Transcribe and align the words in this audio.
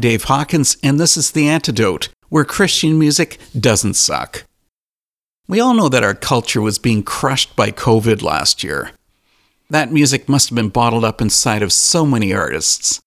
Dave 0.00 0.24
Hawkins, 0.24 0.76
and 0.82 0.98
this 0.98 1.16
is 1.16 1.30
The 1.30 1.48
Antidote, 1.48 2.08
where 2.28 2.44
Christian 2.44 2.98
music 2.98 3.38
doesn't 3.58 3.94
suck. 3.94 4.44
We 5.46 5.60
all 5.60 5.74
know 5.74 5.88
that 5.88 6.04
our 6.04 6.14
culture 6.14 6.60
was 6.60 6.78
being 6.78 7.02
crushed 7.02 7.54
by 7.56 7.70
COVID 7.70 8.22
last 8.22 8.64
year. 8.64 8.92
That 9.68 9.92
music 9.92 10.28
must 10.28 10.48
have 10.48 10.56
been 10.56 10.68
bottled 10.68 11.04
up 11.04 11.20
inside 11.20 11.62
of 11.62 11.72
so 11.72 12.06
many 12.06 12.32
artists. 12.32 13.00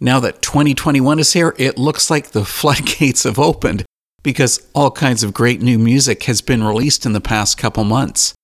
Now 0.00 0.20
that 0.20 0.42
2021 0.42 1.18
is 1.18 1.32
here, 1.32 1.54
it 1.58 1.78
looks 1.78 2.10
like 2.10 2.28
the 2.28 2.44
floodgates 2.58 3.24
have 3.24 3.38
opened 3.38 3.84
because 4.22 4.66
all 4.74 4.90
kinds 4.90 5.22
of 5.22 5.32
great 5.32 5.62
new 5.62 5.78
music 5.78 6.24
has 6.24 6.40
been 6.40 6.64
released 6.64 7.06
in 7.06 7.12
the 7.12 7.20
past 7.20 7.56
couple 7.56 7.84
months. 7.84 8.34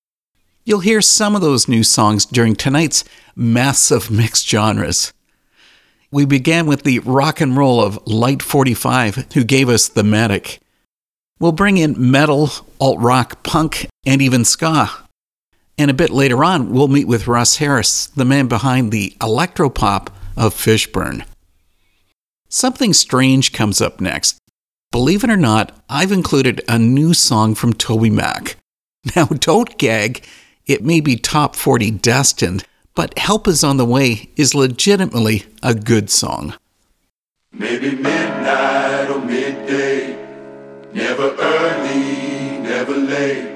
You'll 0.65 0.81
hear 0.81 1.03
some 1.03 1.34
of 1.34 1.43
those 1.43 1.69
new 1.69 1.83
songs 1.83 2.25
during 2.25 2.57
tonight's 2.57 3.05
massive 3.37 4.11
mixed 4.11 4.49
genres. 4.49 5.13
We 6.15 6.27
began 6.27 6.67
with 6.67 6.85
the 6.85 7.01
rock 7.01 7.41
and 7.41 7.57
roll 7.57 7.83
of 7.83 7.99
Light 8.07 8.41
45, 8.41 9.33
who 9.35 9.43
gave 9.43 9.69
us 9.69 9.89
The 9.89 10.05
Medic. 10.05 10.61
We'll 11.41 11.51
bring 11.51 11.77
in 11.77 11.97
metal, 11.99 12.51
alt 12.81 13.01
rock, 13.01 13.43
punk, 13.43 13.89
and 14.07 14.23
even 14.23 14.45
ska. 14.45 14.93
And 15.77 15.91
a 15.91 15.93
bit 15.93 16.11
later 16.11 16.45
on, 16.45 16.71
we'll 16.71 16.87
meet 16.87 17.09
with 17.09 17.27
Russ 17.27 17.57
Harris, 17.57 18.07
the 18.07 18.25
man 18.25 18.47
behind 18.47 18.93
the 18.93 19.17
electropop 19.19 20.07
of 20.37 20.55
Fishburn. 20.55 21.27
Something 22.49 22.93
strange 22.93 23.53
comes 23.53 23.81
up 23.81 24.01
next. 24.01 24.39
Believe 24.93 25.25
it 25.25 25.31
or 25.31 25.37
not, 25.37 25.77
I've 25.89 26.13
included 26.13 26.63
a 26.69 26.79
new 26.79 27.13
song 27.13 27.57
from 27.57 27.73
TobyMac. 27.75 28.55
Now, 29.17 29.25
don't 29.25 29.77
gag, 29.79 30.25
it 30.65 30.84
may 30.84 31.01
be 31.01 31.17
top 31.17 31.57
40 31.57 31.91
destined, 31.91 32.65
but 32.95 33.19
Help 33.19 33.49
Is 33.49 33.65
on 33.65 33.77
the 33.77 33.85
Way 33.85 34.31
is 34.37 34.55
legitimately 34.55 35.45
a 35.63 35.75
good 35.75 36.11
song. 36.11 36.55
Maybe 37.53 37.91
midnight 37.91 39.11
or 39.11 39.21
midday, 39.21 40.17
never 40.93 41.35
early, 41.37 42.59
never 42.59 42.97
late. 42.97 43.51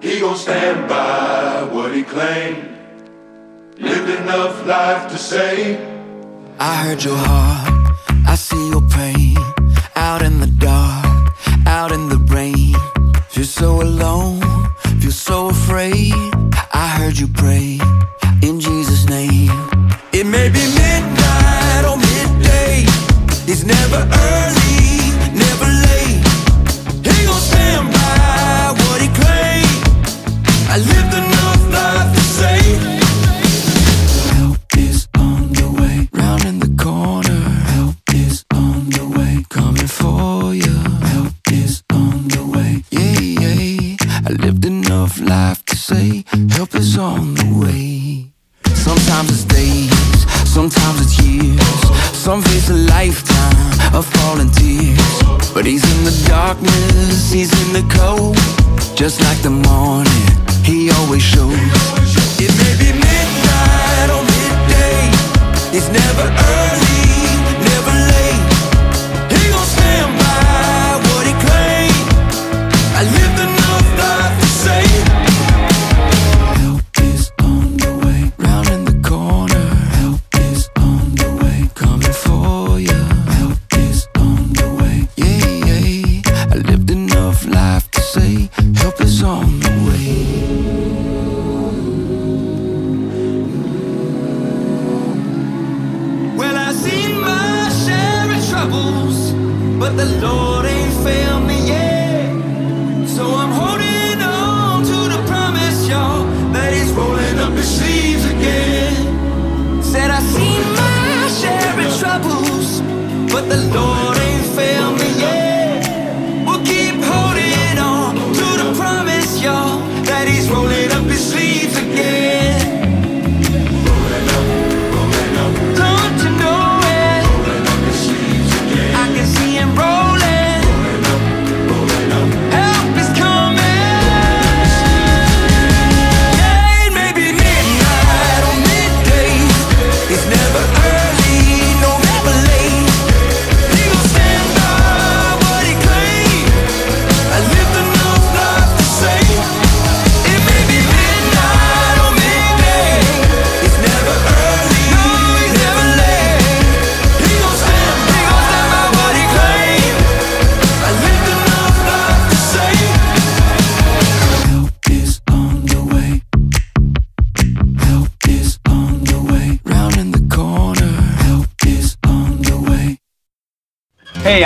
He 0.00 0.20
gon' 0.20 0.36
stand 0.36 0.88
by 0.88 1.64
what 1.72 1.94
he 1.94 2.02
claimed, 2.02 2.68
lived 3.78 4.10
enough 4.20 4.66
life 4.66 5.10
to 5.10 5.18
say. 5.18 5.76
I 6.58 6.74
heard 6.84 7.02
your 7.02 7.16
heart, 7.16 7.96
I 8.26 8.36
see 8.36 8.70
your 8.70 8.82
pain, 8.82 9.36
out 9.96 10.22
in 10.22 10.38
the 10.38 10.46
dark, 10.46 11.32
out 11.66 11.90
in 11.90 12.08
the 12.08 12.18
rain. 12.32 12.74
Feel 13.28 13.44
so 13.44 13.82
alone, 13.82 14.40
feel 15.00 15.10
so 15.10 15.48
afraid. 15.48 16.12
I 16.74 16.88
heard 16.98 17.18
you 17.18 17.28
pray 17.28 17.78
in 17.78 17.80
Jesus' 17.80 18.21
name. 19.12 19.50
It 20.18 20.26
may 20.26 20.48
be 20.56 20.62
midnight 20.80 21.84
or 21.90 21.96
midday. 22.08 22.84
it's 23.50 23.64
never 23.76 24.00
early, 24.28 24.76
never 25.44 25.68
late. 25.86 26.22
He 27.06 27.16
gon' 27.28 27.42
stand 27.50 27.86
by 27.92 28.74
what 28.80 28.98
he 29.04 29.08
claimed. 29.20 29.80
I 30.74 30.76
lived 30.92 31.14
enough 31.22 31.62
life 31.78 32.10
to 32.16 32.22
say. 32.38 32.60
Help 34.36 34.60
is 34.88 35.00
on 35.26 35.40
the 35.58 35.68
way, 35.78 35.96
round 36.20 36.44
in 36.50 36.56
the 36.64 36.72
corner. 36.82 37.42
Help 37.76 37.96
is 38.24 38.44
on 38.64 38.78
the 38.96 39.04
way, 39.16 39.34
coming 39.56 39.90
for. 39.98 40.54
Help 41.14 41.34
is 41.62 41.82
on 42.00 42.16
the 42.34 42.42
way, 42.54 42.72
yeah, 42.96 43.20
yeah. 43.42 43.96
I 44.28 44.30
lived 44.44 44.64
enough 44.64 45.20
life 45.20 45.60
to 45.70 45.76
say, 45.76 46.24
help 46.56 46.74
is 46.74 46.96
on 46.96 47.34
the 47.34 47.48
way. 47.62 48.31
Sometimes 48.82 49.30
it's 49.30 49.44
days, 49.44 49.94
sometimes 50.44 51.00
it's 51.00 51.16
years. 51.22 51.62
Some 52.18 52.42
face 52.42 52.68
a 52.68 52.74
lifetime 52.74 53.94
of 53.94 54.04
falling 54.04 54.50
tears. 54.50 55.22
But 55.54 55.66
he's 55.66 55.84
in 55.96 56.04
the 56.04 56.24
darkness, 56.26 57.30
he's 57.30 57.52
in 57.62 57.72
the 57.74 57.86
cold. 57.94 58.36
Just 58.96 59.20
like 59.20 59.40
the 59.42 59.50
morning, 59.50 60.24
he 60.64 60.90
always 60.90 61.22
shows. 61.22 61.54
It 62.42 62.50
may 62.58 62.74
be 62.82 62.90
midnight 62.98 64.08
or 64.10 64.22
midday. 64.34 65.78
It's 65.78 65.88
never 65.88 66.26
early. 66.26 67.11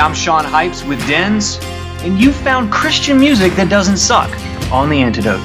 I'm 0.07 0.15
Sean 0.15 0.45
Hypes 0.45 0.89
with 0.89 1.05
Dens, 1.09 1.59
and 2.05 2.17
you've 2.17 2.37
found 2.37 2.71
Christian 2.71 3.19
music 3.19 3.53
that 3.55 3.69
doesn't 3.69 3.97
suck 3.97 4.31
on 4.71 4.89
The 4.89 5.03
Antidote. 5.03 5.41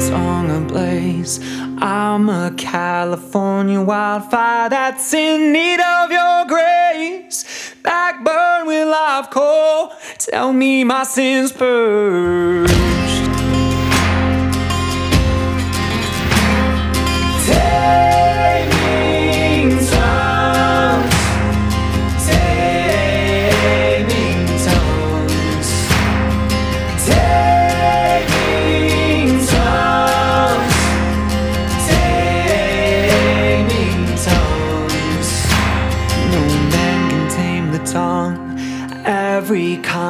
Song 0.00 0.50
ablaze. 0.50 1.38
I'm 1.82 2.30
a 2.30 2.50
California 2.56 3.82
wildfire 3.82 4.70
that's 4.70 5.12
in 5.12 5.52
need 5.52 5.80
of 5.80 6.10
your 6.10 6.46
grace. 6.46 7.74
Backburn 7.82 8.66
with 8.66 8.88
live 8.88 9.28
coal. 9.28 9.92
Tell 10.16 10.50
me 10.54 10.82
my 10.84 11.02
sins 11.02 11.52
burn. 11.52 12.85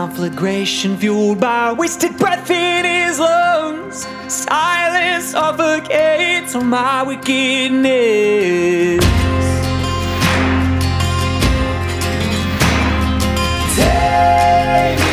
conflagration 0.06 0.96
fueled 0.96 1.40
by 1.40 1.72
wasted 1.72 2.16
breath 2.16 2.48
in 2.48 2.84
his 2.84 3.18
lungs. 3.18 4.06
Silence 4.28 5.32
suffocates 5.32 6.54
all 6.54 6.62
my 6.62 7.02
wickedness. 7.02 9.02
Take 13.74 15.05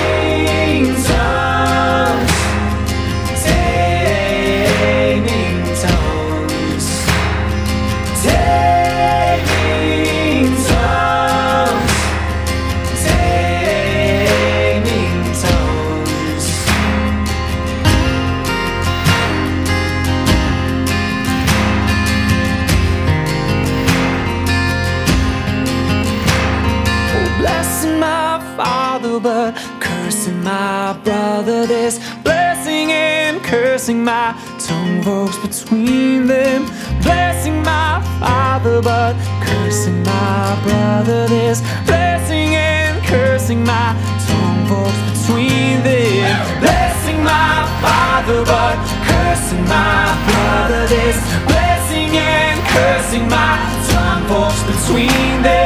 blessing 33.83 34.06
my 34.06 34.33
tongue 34.59 35.02
rolls 35.02 35.37
between 35.40 36.25
them, 36.25 36.63
blessing 37.02 37.61
my 37.63 38.02
father 38.18 38.81
but 38.81 39.13
cursing 39.44 40.02
my 40.04 40.57
brother. 40.63 41.28
This 41.28 41.59
blessing 41.85 42.56
and 42.56 43.04
cursing 43.06 43.61
my 43.66 43.92
tongue 44.25 44.69
rolls 44.71 44.95
between 45.11 45.83
them, 45.83 46.61
blessing 46.61 47.21
my 47.25 47.68
father 47.81 48.45
but 48.45 48.78
cursing 49.04 49.66
my 49.66 50.16
brother. 50.28 50.87
This 50.87 51.18
blessing 51.45 52.16
and 52.16 52.57
cursing 52.71 53.28
my 53.28 53.59
tongue 53.92 54.23
rolls 54.30 54.63
between 54.63 55.42
them. 55.44 55.63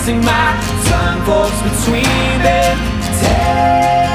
passing 0.00 0.20
my 0.20 0.56
tongue 0.88 1.22
folks, 1.26 1.60
between 1.62 2.42
them. 2.42 2.78
tears. 3.20 4.09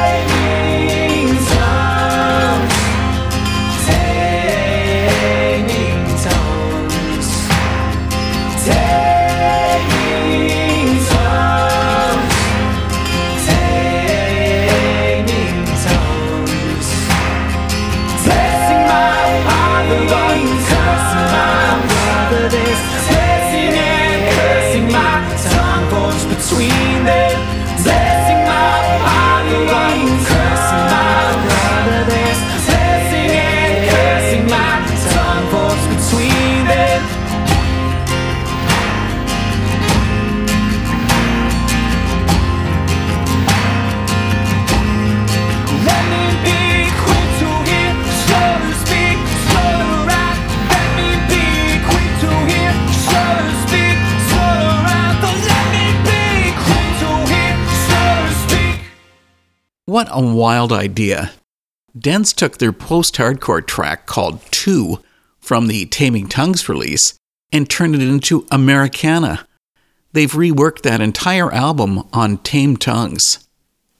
What 59.95 60.09
a 60.11 60.21
wild 60.21 60.73
idea. 60.73 61.31
Dens 61.97 62.33
took 62.33 62.57
their 62.57 62.73
post 62.73 63.15
hardcore 63.15 63.65
track 63.65 64.05
called 64.05 64.41
Two 64.51 65.01
from 65.39 65.67
the 65.67 65.85
Taming 65.85 66.27
Tongues 66.27 66.67
release 66.67 67.13
and 67.53 67.69
turned 67.69 67.95
it 67.95 68.01
into 68.01 68.45
Americana. 68.51 69.47
They've 70.11 70.29
reworked 70.29 70.81
that 70.81 70.99
entire 70.99 71.49
album 71.49 72.03
on 72.11 72.39
Tame 72.39 72.75
Tongues, 72.75 73.47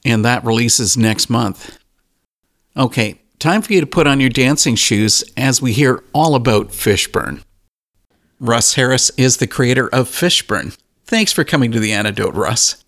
and 0.03 0.25
that 0.25 0.43
releases 0.43 0.97
next 0.97 1.29
month. 1.29 1.77
Okay, 2.75 3.21
time 3.39 3.61
for 3.61 3.71
you 3.71 3.79
to 3.79 3.87
put 3.87 4.05
on 4.05 4.19
your 4.19 4.29
dancing 4.29 4.75
shoes 4.75 5.23
as 5.37 5.61
we 5.61 5.71
hear 5.71 6.03
all 6.11 6.35
about 6.35 6.71
Fishburn. 6.71 7.41
Russ 8.41 8.73
Harris 8.73 9.11
is 9.11 9.37
the 9.37 9.47
creator 9.47 9.87
of 9.93 10.09
Fishburn. 10.09 10.77
Thanks 11.05 11.31
for 11.31 11.45
coming 11.45 11.71
to 11.71 11.79
the 11.79 11.93
antidote, 11.93 12.35
Russ. 12.35 12.83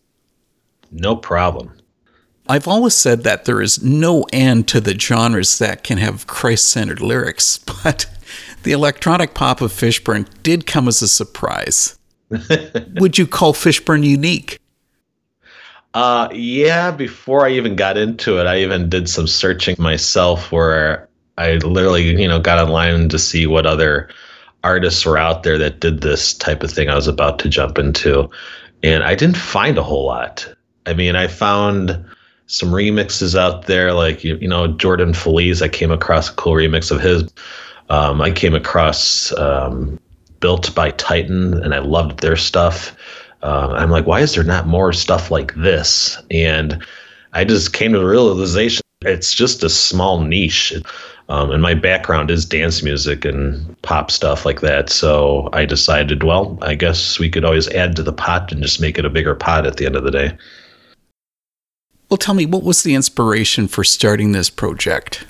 No 0.91 1.15
problem. 1.15 1.71
I've 2.49 2.67
always 2.67 2.93
said 2.93 3.23
that 3.23 3.45
there 3.45 3.61
is 3.61 3.83
no 3.83 4.25
end 4.31 4.67
to 4.69 4.79
the 4.79 4.97
genres 4.97 5.59
that 5.59 5.83
can 5.83 5.97
have 5.97 6.27
Christ 6.27 6.67
centered 6.67 7.01
lyrics, 7.01 7.57
but 7.83 8.05
the 8.63 8.71
electronic 8.71 9.33
pop 9.33 9.61
of 9.61 9.71
Fishburn 9.71 10.27
did 10.43 10.65
come 10.65 10.87
as 10.87 11.01
a 11.01 11.07
surprise. 11.07 11.97
Would 12.99 13.17
you 13.17 13.27
call 13.27 13.53
Fishburn 13.53 14.03
unique? 14.03 14.59
Uh, 15.93 16.29
yeah, 16.33 16.91
before 16.91 17.45
I 17.45 17.51
even 17.51 17.75
got 17.75 17.97
into 17.97 18.39
it, 18.39 18.45
I 18.45 18.59
even 18.59 18.89
did 18.89 19.09
some 19.09 19.25
searching 19.25 19.75
myself 19.79 20.51
where 20.51 21.07
I 21.37 21.55
literally, 21.55 22.21
you 22.21 22.27
know, 22.27 22.39
got 22.39 22.59
online 22.59 23.09
to 23.09 23.17
see 23.17 23.47
what 23.47 23.65
other 23.65 24.09
artists 24.63 25.05
were 25.05 25.17
out 25.17 25.43
there 25.43 25.57
that 25.57 25.79
did 25.79 26.01
this 26.01 26.33
type 26.33 26.61
of 26.61 26.71
thing 26.71 26.89
I 26.89 26.95
was 26.95 27.07
about 27.07 27.39
to 27.39 27.49
jump 27.49 27.79
into. 27.79 28.29
And 28.83 29.03
I 29.03 29.15
didn't 29.15 29.37
find 29.37 29.77
a 29.77 29.83
whole 29.83 30.05
lot. 30.05 30.53
I 30.85 30.93
mean, 30.93 31.15
I 31.15 31.27
found 31.27 32.05
some 32.47 32.69
remixes 32.69 33.37
out 33.37 33.67
there, 33.67 33.93
like, 33.93 34.23
you, 34.23 34.37
you 34.37 34.47
know, 34.47 34.67
Jordan 34.67 35.13
Feliz. 35.13 35.61
I 35.61 35.67
came 35.67 35.91
across 35.91 36.29
a 36.29 36.33
cool 36.33 36.53
remix 36.53 36.91
of 36.91 36.99
his. 36.99 37.31
Um, 37.89 38.21
I 38.21 38.31
came 38.31 38.55
across 38.55 39.31
um, 39.33 39.99
Built 40.39 40.73
by 40.73 40.91
Titan, 40.91 41.61
and 41.63 41.73
I 41.73 41.79
loved 41.79 42.19
their 42.19 42.35
stuff. 42.35 42.95
Uh, 43.43 43.73
I'm 43.77 43.91
like, 43.91 44.07
why 44.07 44.21
is 44.21 44.33
there 44.33 44.43
not 44.43 44.67
more 44.67 44.91
stuff 44.93 45.29
like 45.29 45.53
this? 45.55 46.17
And 46.31 46.83
I 47.33 47.45
just 47.45 47.73
came 47.73 47.93
to 47.93 47.99
the 47.99 48.05
realization 48.05 48.81
it's 49.01 49.33
just 49.33 49.63
a 49.63 49.69
small 49.69 50.21
niche. 50.21 50.73
Um, 51.29 51.51
and 51.51 51.61
my 51.61 51.73
background 51.73 52.31
is 52.31 52.45
dance 52.45 52.81
music 52.81 53.25
and 53.25 53.79
pop 53.81 54.09
stuff 54.09 54.45
like 54.45 54.61
that. 54.61 54.89
So 54.89 55.49
I 55.53 55.65
decided, 55.65 56.23
well, 56.23 56.57
I 56.61 56.73
guess 56.73 57.19
we 57.19 57.29
could 57.29 57.45
always 57.45 57.67
add 57.69 57.95
to 57.97 58.03
the 58.03 58.13
pot 58.13 58.51
and 58.51 58.61
just 58.61 58.81
make 58.81 58.97
it 58.97 59.05
a 59.05 59.09
bigger 59.09 59.35
pot 59.35 59.67
at 59.67 59.77
the 59.77 59.85
end 59.85 59.95
of 59.95 60.03
the 60.03 60.11
day. 60.11 60.37
Well, 62.09 62.17
tell 62.17 62.33
me, 62.33 62.45
what 62.45 62.63
was 62.63 62.83
the 62.83 62.95
inspiration 62.95 63.67
for 63.67 63.83
starting 63.83 64.31
this 64.31 64.49
project? 64.49 65.25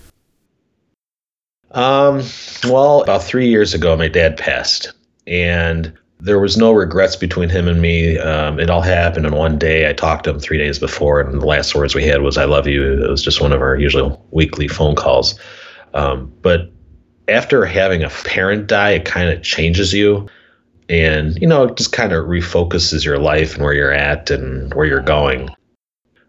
Um, 1.71 2.23
well, 2.65 3.01
about 3.01 3.23
three 3.23 3.47
years 3.49 3.73
ago, 3.73 3.97
my 3.97 4.07
dad 4.07 4.37
passed, 4.37 4.93
and 5.25 5.91
there 6.19 6.39
was 6.39 6.57
no 6.57 6.71
regrets 6.71 7.15
between 7.15 7.49
him 7.49 7.67
and 7.67 7.81
me. 7.81 8.17
Um, 8.17 8.59
it 8.59 8.69
all 8.69 8.81
happened 8.81 9.25
in 9.25 9.35
one 9.35 9.57
day. 9.57 9.89
I 9.89 9.93
talked 9.93 10.23
to 10.25 10.31
him 10.31 10.39
three 10.39 10.57
days 10.57 10.79
before, 10.79 11.19
and 11.19 11.41
the 11.41 11.45
last 11.45 11.75
words 11.75 11.93
we 11.93 12.05
had 12.05 12.21
was 12.21 12.37
"I 12.37 12.45
love 12.45 12.67
you." 12.67 13.03
It 13.03 13.09
was 13.09 13.23
just 13.23 13.41
one 13.41 13.53
of 13.53 13.61
our 13.61 13.75
usual 13.75 14.25
weekly 14.31 14.67
phone 14.67 14.95
calls. 14.95 15.37
Um, 15.93 16.31
but 16.41 16.71
after 17.27 17.65
having 17.65 18.03
a 18.03 18.09
parent 18.09 18.67
die, 18.67 18.91
it 18.91 19.05
kind 19.05 19.29
of 19.29 19.43
changes 19.43 19.93
you, 19.93 20.27
and 20.89 21.37
you 21.41 21.47
know, 21.47 21.65
it 21.65 21.75
just 21.75 21.91
kind 21.91 22.13
of 22.13 22.25
refocuses 22.25 23.03
your 23.03 23.19
life 23.19 23.55
and 23.55 23.63
where 23.63 23.73
you're 23.73 23.91
at 23.91 24.29
and 24.29 24.73
where 24.73 24.85
you're 24.85 25.01
going. 25.01 25.49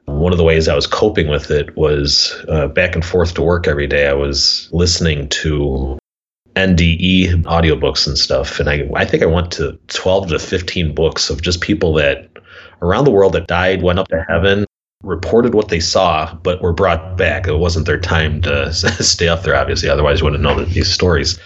One 0.08 0.32
of 0.32 0.38
the 0.38 0.44
ways 0.44 0.68
I 0.68 0.74
was 0.74 0.86
coping 0.86 1.28
with 1.28 1.50
it 1.50 1.76
was 1.76 2.34
uh, 2.48 2.66
back 2.68 2.94
and 2.94 3.04
forth 3.04 3.34
to 3.34 3.42
work 3.42 3.68
every 3.68 3.86
day. 3.86 4.08
I 4.08 4.14
was 4.14 4.68
listening 4.72 5.28
to 5.28 5.98
NDE 6.56 7.42
audiobooks 7.44 8.06
and 8.06 8.18
stuff. 8.18 8.58
And 8.58 8.68
I, 8.68 8.88
I 8.94 9.04
think 9.04 9.22
I 9.22 9.26
went 9.26 9.52
to 9.52 9.78
12 9.88 10.28
to 10.28 10.38
15 10.38 10.94
books 10.94 11.30
of 11.30 11.42
just 11.42 11.60
people 11.60 11.92
that 11.94 12.28
around 12.82 13.04
the 13.04 13.10
world 13.10 13.32
that 13.34 13.46
died, 13.46 13.82
went 13.82 13.98
up 13.98 14.08
to 14.08 14.24
heaven, 14.28 14.64
reported 15.02 15.54
what 15.54 15.68
they 15.68 15.80
saw, 15.80 16.34
but 16.42 16.62
were 16.62 16.72
brought 16.72 17.16
back. 17.16 17.46
It 17.46 17.58
wasn't 17.58 17.86
their 17.86 18.00
time 18.00 18.40
to 18.42 18.72
stay 18.72 19.28
up 19.28 19.42
there, 19.42 19.54
obviously. 19.54 19.88
Otherwise, 19.88 20.20
you 20.20 20.24
wouldn't 20.24 20.42
know 20.42 20.64
these 20.64 20.90
stories. 20.90 21.38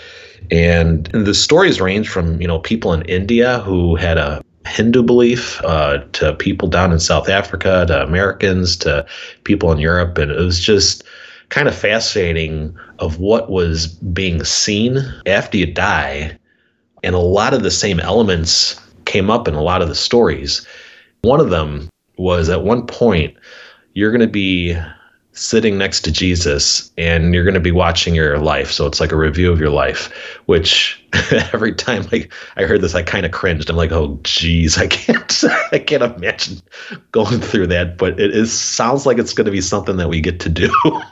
And 0.51 1.07
the 1.07 1.35
stories 1.35 1.81
range 1.81 2.09
from, 2.09 2.41
you 2.41 2.49
know, 2.49 2.59
people 2.59 2.93
in 2.93 3.03
India 3.03 3.61
who 3.61 3.97
had 3.97 4.19
a 4.19 4.43
Hindu 4.67 5.03
belief 5.03 5.63
uh, 5.65 5.99
to 6.13 6.35
people 6.35 6.69
down 6.69 6.93
in 6.93 7.01
South 7.01 7.29
Africa 7.29 7.85
to 7.89 8.03
Americans 8.03 8.77
to 8.79 9.05
people 9.45 9.73
in 9.73 9.79
Europe. 9.79 10.19
And 10.19 10.31
it 10.31 10.39
was 10.39 10.61
just 10.61 11.05
kind 11.49 11.69
of 11.69 11.75
fascinating 11.75 12.75
of 12.99 13.19
what 13.19 13.51
was 13.51 13.89
being 13.89 14.45
seen 14.45 14.99
after 15.27 15.59
you 15.59 15.67
die. 15.67 16.39
And 17.03 17.15
a 17.15 17.19
lot 17.19 17.53
of 17.53 17.63
the 17.63 17.71
same 17.71 18.01
elements 18.01 18.81
came 19.05 19.31
up 19.31 19.49
in 19.49 19.55
a 19.55 19.63
lot 19.63 19.83
of 19.83 19.89
the 19.89 19.95
stories. 19.95 20.67
One 21.23 21.41
of 21.41 21.51
them 21.51 21.91
was 22.17 22.49
at 22.49 22.65
one 22.65 22.87
point, 22.87 23.37
you're 23.95 24.11
going 24.11 24.21
to 24.21 24.27
be 24.27 24.77
sitting 25.33 25.79
next 25.79 26.03
to 26.03 26.13
Jesus 26.13 26.93
and 26.99 27.35
you're 27.35 27.45
going 27.45 27.55
to 27.55 27.61
be 27.61 27.73
watching 27.73 28.15
your 28.15 28.39
life. 28.39 28.71
So 28.71 28.87
it's 28.87 29.01
like 29.01 29.13
a 29.13 29.17
review 29.17 29.51
of 29.51 29.59
your 29.59 29.71
life, 29.71 30.13
which 30.47 31.03
every 31.53 31.75
time 31.75 32.07
I, 32.13 32.29
I 32.57 32.65
heard 32.65 32.83
this, 32.83 32.95
I 32.95 33.03
kind 33.03 33.25
of 33.25 33.33
cringed. 33.33 33.71
I'm 33.71 33.77
like, 33.77 33.93
oh, 33.93 34.19
geez, 34.23 34.77
I 34.77 34.87
can't, 34.87 35.45
I 35.73 35.79
can't 35.79 36.03
imagine 36.03 36.61
going 37.13 37.41
through 37.41 37.69
that. 37.69 37.97
But 37.97 38.21
it 38.21 38.35
is 38.35 38.53
sounds 38.53 39.07
like 39.07 39.19
it's 39.19 39.33
going 39.33 39.47
to 39.47 39.51
be 39.51 39.63
something 39.63 39.97
that 39.97 40.09
we 40.09 40.21
get 40.21 40.39
to 40.41 40.49
do. 40.49 40.71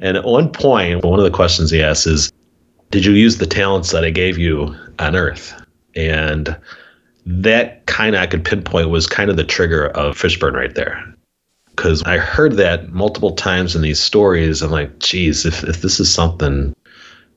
and 0.00 0.16
at 0.16 0.24
one 0.24 0.50
point, 0.50 1.04
one 1.04 1.18
of 1.18 1.24
the 1.24 1.30
questions 1.30 1.70
he 1.70 1.82
asks 1.82 2.06
is, 2.06 2.32
did 2.90 3.06
you 3.06 3.12
use 3.12 3.38
the 3.38 3.46
talents 3.46 3.90
that 3.92 4.04
I 4.04 4.10
gave 4.10 4.36
you 4.36 4.76
on 4.98 5.16
earth? 5.16 5.58
And 5.96 6.54
that 7.24 7.86
kind 7.86 8.14
of 8.14 8.20
I 8.20 8.26
could 8.26 8.44
pinpoint 8.44 8.90
was 8.90 9.06
kind 9.06 9.30
of 9.30 9.36
the 9.36 9.44
trigger 9.44 9.86
of 9.88 10.18
Fishburn 10.18 10.52
right 10.52 10.74
there 10.74 11.11
because 11.74 12.02
I 12.02 12.18
heard 12.18 12.54
that 12.54 12.92
multiple 12.92 13.34
times 13.34 13.74
in 13.74 13.82
these 13.82 13.98
stories. 13.98 14.62
I'm 14.62 14.70
like, 14.70 14.98
geez, 14.98 15.46
if, 15.46 15.64
if 15.64 15.82
this 15.82 15.98
is 15.98 16.12
something 16.12 16.74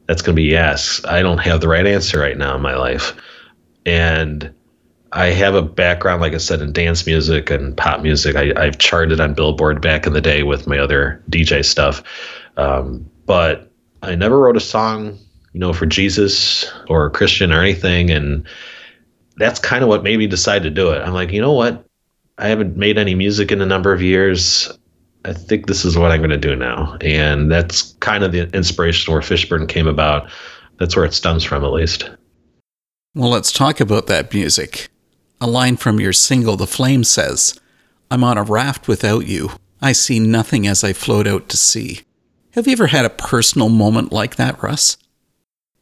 that's 0.08 0.22
going 0.22 0.36
to 0.36 0.42
be 0.42 0.50
yes, 0.50 1.02
I 1.06 1.22
don't 1.22 1.40
have 1.40 1.62
the 1.62 1.68
right 1.68 1.88
answer 1.88 2.20
right 2.20 2.38
now 2.38 2.56
in 2.56 2.62
my 2.62 2.76
life. 2.76 3.14
And 3.86 4.54
I 5.12 5.28
have 5.28 5.56
a 5.56 5.62
background, 5.62 6.22
like 6.22 6.34
I 6.34 6.38
said, 6.38 6.62
in 6.62 6.74
dance 6.74 7.06
music 7.06 7.50
and 7.50 7.76
pop 7.76 8.02
music. 8.02 8.36
I, 8.36 8.52
I've 8.58 8.78
charted 8.78 9.20
on 9.20 9.34
Billboard 9.34 9.82
back 9.82 10.06
in 10.06 10.14
the 10.14 10.22
day 10.22 10.44
with 10.44 10.68
my 10.68 10.78
other 10.78 11.24
DJ 11.30 11.64
stuff. 11.64 12.04
Um, 12.58 13.10
but 13.26 13.72
I 14.02 14.16
never 14.16 14.38
wrote 14.38 14.58
a 14.58 14.62
song, 14.62 15.18
you 15.54 15.60
know, 15.60 15.74
for 15.74 15.86
Jesus 15.86 16.72
or 16.90 17.10
Christian 17.10 17.52
or 17.52 17.62
anything. 17.62 18.12
And 18.12 18.46
that's 19.38 19.60
kind 19.60 19.84
of 19.84 19.90
what 19.90 20.04
made 20.04 20.20
me 20.20 20.28
decide 20.28 20.64
to 20.64 20.70
do 20.70 20.92
it. 20.92 21.02
I'm 21.02 21.14
like, 21.14 21.32
you 21.32 21.42
know 21.42 21.54
what? 21.54 21.86
I 22.38 22.48
haven't 22.48 22.76
made 22.76 22.98
any 22.98 23.16
music 23.16 23.52
in 23.52 23.62
a 23.62 23.66
number 23.66 23.94
of 23.94 24.02
years. 24.02 24.72
I 25.24 25.34
think 25.34 25.68
this 25.68 25.86
is 25.86 25.98
what 25.98 26.12
I'm 26.12 26.20
going 26.20 26.30
to 26.30 26.38
do 26.38 26.56
now. 26.56 26.98
And 27.02 27.52
that's 27.52 27.94
kind 27.94 28.24
of 28.24 28.32
the 28.32 28.50
inspiration 28.56 29.14
where 29.14 29.22
Fishburn 29.22 29.68
came 29.68 29.88
about. 29.88 30.30
That's 30.80 30.96
where 30.96 31.06
it 31.06 31.14
stems 31.14 31.44
from, 31.44 31.64
at 31.64 31.72
least. 31.72 32.10
Well, 33.16 33.30
let's 33.30 33.52
talk 33.52 33.80
about 33.80 34.08
that 34.08 34.34
music. 34.34 34.90
A 35.40 35.48
line 35.48 35.78
from 35.78 36.00
your 36.00 36.14
single, 36.14 36.58
The 36.58 36.68
Flame, 36.68 37.04
says, 37.04 37.60
I'm 38.12 38.24
on 38.24 38.38
a 38.38 38.44
raft 38.44 38.88
without 38.88 39.26
you. 39.26 39.52
I 39.82 39.94
see 39.94 40.20
nothing 40.20 40.68
as 40.68 40.84
I 40.84 40.94
float 40.94 41.28
out 41.28 41.50
to 41.50 41.58
sea. 41.58 42.02
Have 42.52 42.68
you 42.68 42.74
ever 42.74 42.88
had 42.88 43.06
a 43.06 43.10
personal 43.10 43.70
moment 43.70 44.12
like 44.12 44.36
that, 44.36 44.62
Russ? 44.62 44.98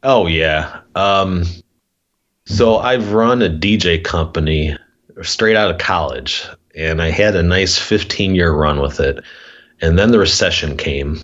Oh, 0.02 0.26
yeah. 0.26 0.80
Um, 0.94 1.44
so 2.46 2.78
I've 2.78 3.12
run 3.12 3.42
a 3.42 3.48
DJ 3.48 4.02
company 4.02 4.76
straight 5.22 5.56
out 5.56 5.70
of 5.70 5.78
college, 5.78 6.44
and 6.74 7.00
I 7.00 7.10
had 7.10 7.36
a 7.36 7.42
nice 7.42 7.78
15 7.78 8.34
year 8.34 8.52
run 8.52 8.80
with 8.80 9.00
it. 9.00 9.22
And 9.80 9.98
then 9.98 10.10
the 10.10 10.18
recession 10.18 10.76
came, 10.76 11.22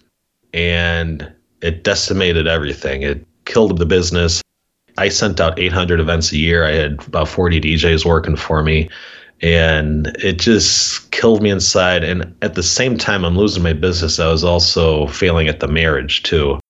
and 0.53 1.33
it 1.63 1.85
decimated 1.85 2.47
everything. 2.47 3.03
It 3.03 3.25
killed 3.45 3.79
the 3.79 3.87
business. 3.87 4.43
I 4.99 5.09
sent 5.09 5.41
out 5.41 5.59
800 5.59 6.01
events 6.01 6.33
a 6.33 6.37
year. 6.37 6.65
I 6.65 6.73
had 6.73 7.07
about 7.07 7.29
40 7.29 7.61
DJs 7.61 8.05
working 8.05 8.37
for 8.37 8.63
me, 8.63 8.91
and 9.41 10.09
it 10.19 10.39
just 10.39 11.11
killed 11.11 11.43
me 11.43 11.51
inside. 11.51 12.05
And 12.05 12.35
at 12.43 12.55
the 12.55 12.63
same 12.63 12.99
time, 12.99 13.25
I'm 13.25 13.37
losing 13.37 13.63
my 13.63 13.73
business. 13.73 14.19
I 14.19 14.29
was 14.29 14.45
also 14.45 15.07
failing 15.07 15.49
at 15.49 15.61
the 15.61 15.69
marriage 15.69 16.23
too. 16.23 16.61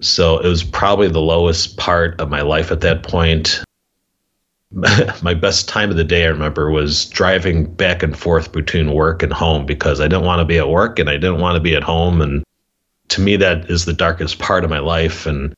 So 0.00 0.38
it 0.38 0.46
was 0.46 0.62
probably 0.62 1.08
the 1.08 1.20
lowest 1.20 1.76
part 1.76 2.20
of 2.20 2.30
my 2.30 2.42
life 2.42 2.70
at 2.70 2.80
that 2.82 3.02
point. 3.02 3.62
my 5.22 5.34
best 5.34 5.68
time 5.68 5.90
of 5.90 5.96
the 5.96 6.04
day, 6.04 6.24
I 6.24 6.28
remember, 6.28 6.70
was 6.70 7.06
driving 7.06 7.72
back 7.72 8.02
and 8.02 8.16
forth 8.16 8.52
between 8.52 8.92
work 8.92 9.22
and 9.22 9.32
home 9.32 9.64
because 9.64 10.00
I 10.00 10.08
didn't 10.08 10.26
want 10.26 10.40
to 10.40 10.44
be 10.44 10.58
at 10.58 10.68
work 10.68 10.98
and 10.98 11.08
I 11.08 11.14
didn't 11.14 11.40
want 11.40 11.56
to 11.56 11.60
be 11.60 11.74
at 11.74 11.82
home. 11.82 12.20
And 12.20 12.44
to 13.08 13.20
me, 13.20 13.36
that 13.36 13.70
is 13.70 13.86
the 13.86 13.94
darkest 13.94 14.38
part 14.38 14.64
of 14.64 14.70
my 14.70 14.80
life. 14.80 15.24
And 15.24 15.54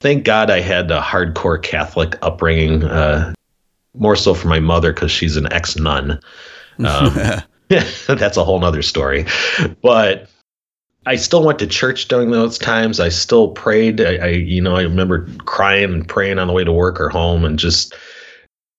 thank 0.00 0.24
God 0.24 0.50
I 0.50 0.60
had 0.60 0.90
a 0.90 1.00
hardcore 1.00 1.62
Catholic 1.62 2.16
upbringing, 2.20 2.84
uh, 2.84 3.32
more 3.94 4.16
so 4.16 4.34
for 4.34 4.48
my 4.48 4.60
mother 4.60 4.92
because 4.92 5.10
she's 5.10 5.36
an 5.36 5.50
ex 5.52 5.76
nun. 5.76 6.20
Um, 6.84 7.14
that's 7.68 8.36
a 8.36 8.44
whole 8.44 8.60
nother 8.60 8.82
story. 8.82 9.26
But 9.82 10.28
I 11.04 11.16
still 11.16 11.44
went 11.44 11.58
to 11.58 11.66
church 11.66 12.08
during 12.08 12.30
those 12.30 12.58
times. 12.58 13.00
I 13.00 13.08
still 13.08 13.48
prayed. 13.48 14.00
I, 14.00 14.16
I, 14.16 14.26
you 14.28 14.60
know, 14.60 14.76
I 14.76 14.82
remember 14.82 15.26
crying 15.44 15.92
and 15.92 16.08
praying 16.08 16.38
on 16.38 16.46
the 16.46 16.52
way 16.52 16.64
to 16.64 16.72
work 16.72 17.00
or 17.00 17.08
home, 17.08 17.44
and 17.44 17.58
just 17.58 17.94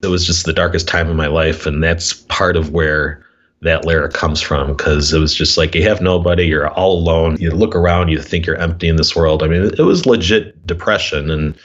it 0.02 0.08
was 0.08 0.26
just 0.26 0.46
the 0.46 0.54
darkest 0.54 0.88
time 0.88 1.10
of 1.10 1.16
my 1.16 1.28
life. 1.28 1.66
And 1.66 1.84
that's 1.84 2.14
part 2.14 2.56
of 2.56 2.72
where 2.72 3.26
that 3.62 3.86
lyric 3.86 4.14
comes 4.14 4.42
from 4.42 4.76
because 4.76 5.12
it 5.12 5.20
was 5.20 5.36
just 5.36 5.58
like 5.58 5.76
you 5.76 5.84
have 5.84 6.02
nobody, 6.02 6.46
you're 6.46 6.70
all 6.70 6.98
alone. 6.98 7.38
You 7.40 7.52
look 7.52 7.76
around, 7.76 8.10
you 8.10 8.22
think 8.22 8.46
you're 8.46 8.56
empty 8.56 8.88
in 8.88 8.96
this 8.96 9.16
world. 9.16 9.44
I 9.44 9.48
mean, 9.48 9.66
it 9.78 9.82
was 9.82 10.06
legit 10.06 10.66
depression, 10.66 11.30
and 11.30 11.58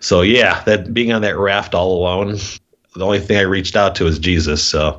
so 0.00 0.22
yeah, 0.22 0.62
that 0.64 0.92
being 0.92 1.12
on 1.12 1.22
that 1.22 1.38
raft 1.38 1.74
all 1.74 1.96
alone, 1.96 2.38
the 2.96 3.04
only 3.04 3.20
thing 3.20 3.38
I 3.38 3.42
reached 3.42 3.76
out 3.76 3.94
to 3.96 4.04
was 4.04 4.18
Jesus. 4.18 4.62
So 4.62 4.98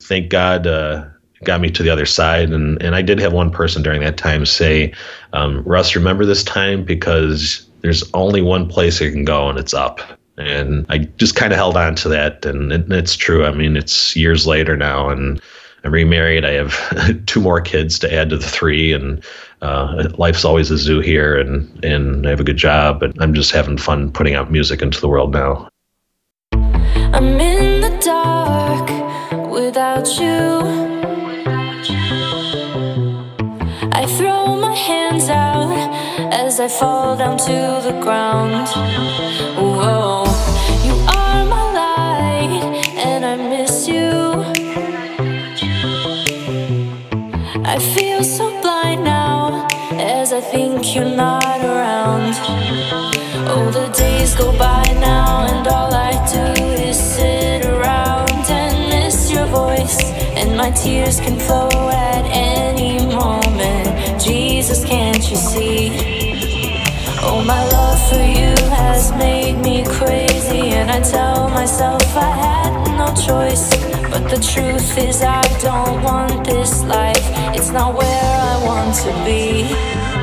thank 0.00 0.28
God. 0.28 0.66
Uh, 0.66 1.04
got 1.44 1.60
me 1.60 1.70
to 1.70 1.82
the 1.82 1.90
other 1.90 2.06
side. 2.06 2.50
And, 2.50 2.80
and 2.82 2.94
I 2.94 3.02
did 3.02 3.18
have 3.18 3.32
one 3.32 3.50
person 3.50 3.82
during 3.82 4.02
that 4.02 4.16
time 4.18 4.44
say, 4.44 4.92
um, 5.32 5.62
Russ, 5.64 5.96
remember 5.96 6.26
this 6.26 6.44
time 6.44 6.84
because 6.84 7.66
there's 7.80 8.04
only 8.12 8.42
one 8.42 8.68
place 8.68 9.00
you 9.00 9.10
can 9.10 9.24
go 9.24 9.48
and 9.48 9.58
it's 9.58 9.72
up. 9.72 10.19
And 10.40 10.86
I 10.88 10.98
just 11.18 11.36
kind 11.36 11.52
of 11.52 11.58
held 11.58 11.76
on 11.76 11.94
to 11.96 12.08
that. 12.08 12.44
And 12.44 12.72
it, 12.72 12.90
it's 12.90 13.16
true. 13.16 13.44
I 13.44 13.52
mean, 13.52 13.76
it's 13.76 14.16
years 14.16 14.46
later 14.46 14.76
now 14.76 15.08
and 15.08 15.40
I'm 15.84 15.92
remarried. 15.92 16.44
I 16.44 16.52
have 16.52 17.24
two 17.26 17.40
more 17.40 17.60
kids 17.60 17.98
to 18.00 18.12
add 18.12 18.30
to 18.30 18.36
the 18.36 18.46
three 18.46 18.92
and, 18.92 19.22
uh, 19.62 20.08
life's 20.16 20.44
always 20.44 20.70
a 20.70 20.78
zoo 20.78 21.00
here 21.00 21.38
and, 21.38 21.84
and 21.84 22.26
I 22.26 22.30
have 22.30 22.40
a 22.40 22.44
good 22.44 22.56
job, 22.56 23.00
but 23.00 23.12
I'm 23.20 23.34
just 23.34 23.50
having 23.50 23.76
fun 23.76 24.10
putting 24.10 24.34
out 24.34 24.50
music 24.50 24.80
into 24.80 25.00
the 25.00 25.08
world 25.08 25.32
now. 25.32 25.68
I'm 26.52 27.40
in 27.40 27.80
the 27.80 27.98
dark 27.98 28.88
without 29.50 30.08
you. 30.18 30.60
I 33.92 34.06
throw 34.06 34.56
my 34.56 34.74
hands 34.74 35.28
out 35.28 35.76
as 36.32 36.60
I 36.60 36.68
fall 36.68 37.16
down 37.16 37.36
to 37.38 37.80
the 37.84 37.98
ground. 38.00 38.68
Whoa, 39.58 40.29
I 47.64 47.78
feel 47.78 48.24
so 48.24 48.48
blind 48.62 49.04
now 49.04 49.66
as 49.92 50.32
I 50.32 50.40
think 50.40 50.94
you're 50.94 51.04
not 51.04 51.60
around. 51.60 52.34
Oh, 53.48 53.70
the 53.70 53.88
days 53.96 54.34
go 54.34 54.50
by 54.58 54.82
now, 54.98 55.46
and 55.46 55.66
all 55.68 55.92
I 55.92 56.12
do 56.32 56.62
is 56.64 56.98
sit 56.98 57.66
around 57.66 58.30
and 58.48 58.88
miss 58.88 59.30
your 59.30 59.46
voice. 59.46 60.00
And 60.36 60.56
my 60.56 60.70
tears 60.70 61.20
can 61.20 61.38
flow 61.38 61.68
at 61.90 62.24
any 62.26 62.98
moment. 63.06 64.22
Jesus, 64.22 64.84
can't 64.84 65.30
you 65.30 65.36
see? 65.36 65.90
Oh, 67.22 67.44
my 67.46 67.62
love 67.68 68.00
for 68.08 68.16
you 68.16 68.54
has 68.70 69.12
made 69.12 69.58
me 69.58 69.84
crazy, 69.84 70.70
and 70.70 70.90
I 70.90 71.00
tell 71.00 71.50
myself 71.50 72.02
I 72.16 72.30
had 72.30 72.96
no 72.96 73.14
choice. 73.14 73.99
But 74.10 74.28
the 74.28 74.40
truth 74.40 74.98
is, 74.98 75.22
I 75.22 75.40
don't 75.60 76.02
want 76.02 76.44
this 76.44 76.82
life, 76.82 77.24
it's 77.54 77.70
not 77.70 77.94
where 77.94 78.08
I 78.08 78.64
want 78.66 78.94
to 79.04 79.12
be. 79.24 80.19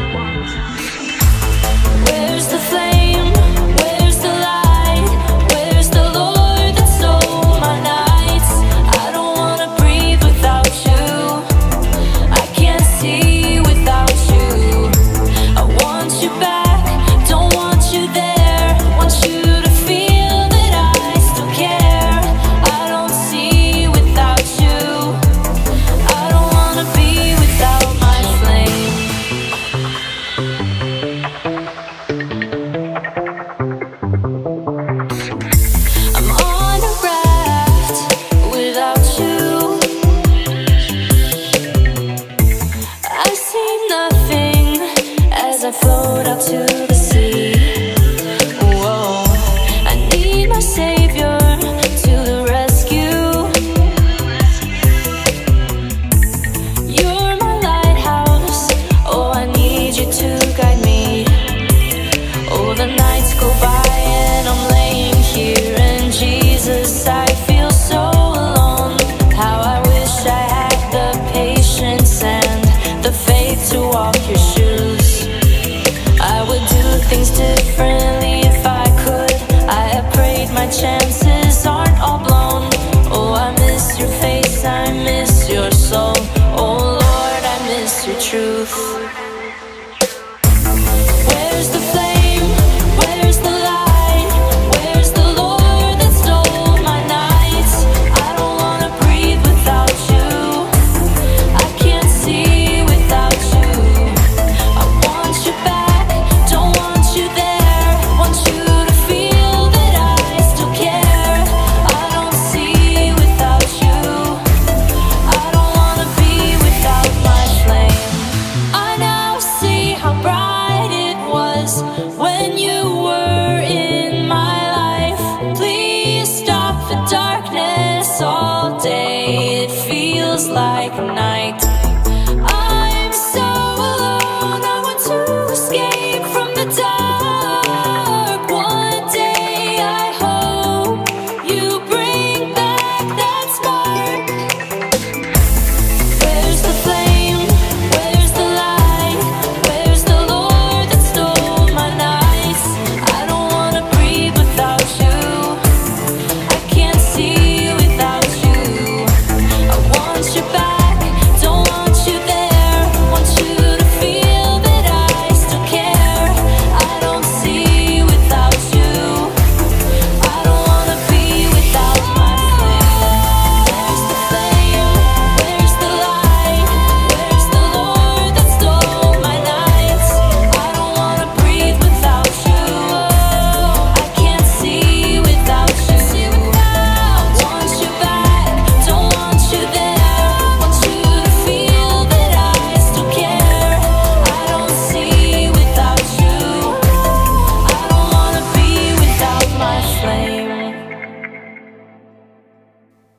Prayed 80.70 80.97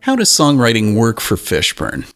How 0.08 0.16
does 0.16 0.30
songwriting 0.30 0.94
work 0.94 1.20
for 1.20 1.36
Fishburn? 1.36 2.10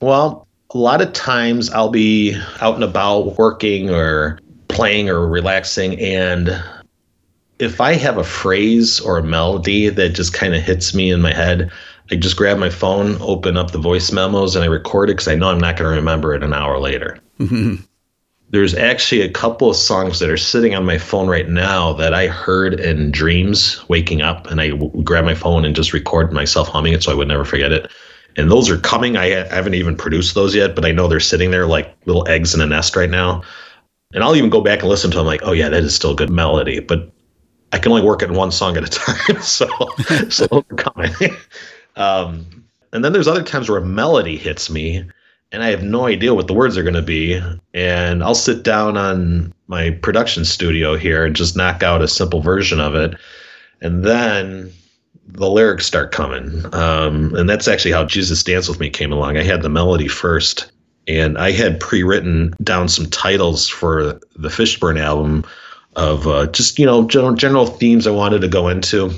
Well, 0.00 0.48
a 0.74 0.76
lot 0.76 1.00
of 1.00 1.12
times 1.12 1.70
I'll 1.70 1.88
be 1.88 2.36
out 2.60 2.74
and 2.74 2.82
about 2.82 3.38
working 3.38 3.90
or 3.90 4.40
playing 4.66 5.08
or 5.08 5.28
relaxing 5.28 6.00
and 6.00 6.60
if 7.60 7.80
I 7.80 7.92
have 7.92 8.18
a 8.18 8.24
phrase 8.24 8.98
or 8.98 9.18
a 9.18 9.22
melody 9.22 9.88
that 9.88 10.16
just 10.16 10.32
kind 10.32 10.56
of 10.56 10.62
hits 10.64 10.92
me 10.92 11.12
in 11.12 11.20
my 11.20 11.32
head, 11.32 11.70
I 12.10 12.16
just 12.16 12.36
grab 12.36 12.58
my 12.58 12.70
phone, 12.70 13.18
open 13.20 13.56
up 13.56 13.70
the 13.70 13.78
voice 13.78 14.10
memos, 14.10 14.56
and 14.56 14.64
I 14.64 14.66
record 14.66 15.10
it 15.10 15.12
because 15.12 15.28
I 15.28 15.36
know 15.36 15.48
I'm 15.48 15.60
not 15.60 15.76
going 15.76 15.88
to 15.88 15.94
remember 15.94 16.34
it 16.34 16.42
an 16.42 16.54
hour 16.54 16.80
later. 16.80 17.20
There's 18.52 18.74
actually 18.74 19.22
a 19.22 19.30
couple 19.30 19.70
of 19.70 19.76
songs 19.76 20.18
that 20.18 20.28
are 20.30 20.36
sitting 20.36 20.74
on 20.74 20.84
my 20.84 20.98
phone 20.98 21.26
right 21.26 21.48
now 21.48 21.94
that 21.94 22.12
I 22.12 22.26
heard 22.26 22.78
in 22.78 23.10
dreams 23.10 23.82
waking 23.88 24.20
up, 24.20 24.46
and 24.50 24.60
I 24.60 24.68
w- 24.68 25.02
grab 25.02 25.24
my 25.24 25.34
phone 25.34 25.64
and 25.64 25.74
just 25.74 25.94
record 25.94 26.32
myself 26.32 26.68
humming 26.68 26.92
it 26.92 27.02
so 27.02 27.12
I 27.12 27.14
would 27.14 27.28
never 27.28 27.46
forget 27.46 27.72
it. 27.72 27.90
And 28.36 28.50
those 28.50 28.70
are 28.70 28.78
coming. 28.78 29.16
I, 29.16 29.30
ha- 29.30 29.48
I 29.50 29.54
haven't 29.54 29.74
even 29.74 29.96
produced 29.96 30.34
those 30.34 30.54
yet, 30.54 30.74
but 30.74 30.84
I 30.84 30.92
know 30.92 31.08
they're 31.08 31.18
sitting 31.18 31.50
there 31.50 31.66
like 31.66 31.96
little 32.06 32.28
eggs 32.28 32.54
in 32.54 32.60
a 32.60 32.66
nest 32.66 32.94
right 32.94 33.10
now. 33.10 33.42
And 34.14 34.22
I'll 34.22 34.36
even 34.36 34.50
go 34.50 34.60
back 34.60 34.80
and 34.80 34.88
listen 34.88 35.10
to 35.12 35.16
them 35.16 35.26
like, 35.26 35.40
oh 35.44 35.52
yeah, 35.52 35.70
that 35.70 35.82
is 35.82 35.94
still 35.94 36.12
a 36.12 36.16
good 36.16 36.30
melody. 36.30 36.80
But 36.80 37.10
I 37.72 37.78
can 37.78 37.90
only 37.90 38.04
work 38.04 38.22
at 38.22 38.30
one 38.30 38.52
song 38.52 38.76
at 38.76 38.84
a 38.84 38.86
time, 38.90 39.40
so 39.40 39.66
so 40.28 40.46
those 40.50 40.64
are 40.70 40.76
coming. 40.76 41.14
um, 41.96 42.64
and 42.92 43.02
then 43.02 43.14
there's 43.14 43.28
other 43.28 43.42
times 43.42 43.70
where 43.70 43.78
a 43.78 43.84
melody 43.84 44.36
hits 44.36 44.68
me, 44.68 45.04
and 45.52 45.62
I 45.62 45.70
have 45.70 45.82
no 45.82 46.06
idea 46.06 46.34
what 46.34 46.46
the 46.46 46.54
words 46.54 46.78
are 46.78 46.82
going 46.82 46.94
to 46.94 47.02
be, 47.02 47.40
and 47.74 48.24
I'll 48.24 48.34
sit 48.34 48.62
down 48.62 48.96
on 48.96 49.52
my 49.66 49.90
production 49.90 50.44
studio 50.46 50.96
here 50.96 51.24
and 51.24 51.36
just 51.36 51.56
knock 51.56 51.82
out 51.82 52.02
a 52.02 52.08
simple 52.08 52.40
version 52.40 52.80
of 52.80 52.94
it, 52.94 53.14
and 53.82 54.02
then 54.02 54.72
the 55.26 55.48
lyrics 55.48 55.86
start 55.86 56.10
coming. 56.10 56.64
Um, 56.74 57.34
and 57.34 57.48
that's 57.48 57.68
actually 57.68 57.92
how 57.92 58.04
Jesus 58.04 58.42
Dance 58.42 58.68
with 58.68 58.80
Me 58.80 58.90
came 58.90 59.12
along. 59.12 59.36
I 59.36 59.42
had 59.42 59.62
the 59.62 59.68
melody 59.68 60.08
first, 60.08 60.72
and 61.06 61.36
I 61.36 61.52
had 61.52 61.80
pre-written 61.80 62.54
down 62.62 62.88
some 62.88 63.06
titles 63.06 63.68
for 63.68 64.20
the 64.36 64.48
Fishburn 64.48 64.98
album 64.98 65.44
of 65.96 66.26
uh, 66.26 66.46
just 66.46 66.78
you 66.78 66.86
know 66.86 67.06
general 67.06 67.34
general 67.34 67.66
themes 67.66 68.06
I 68.06 68.10
wanted 68.10 68.40
to 68.40 68.48
go 68.48 68.68
into. 68.68 69.10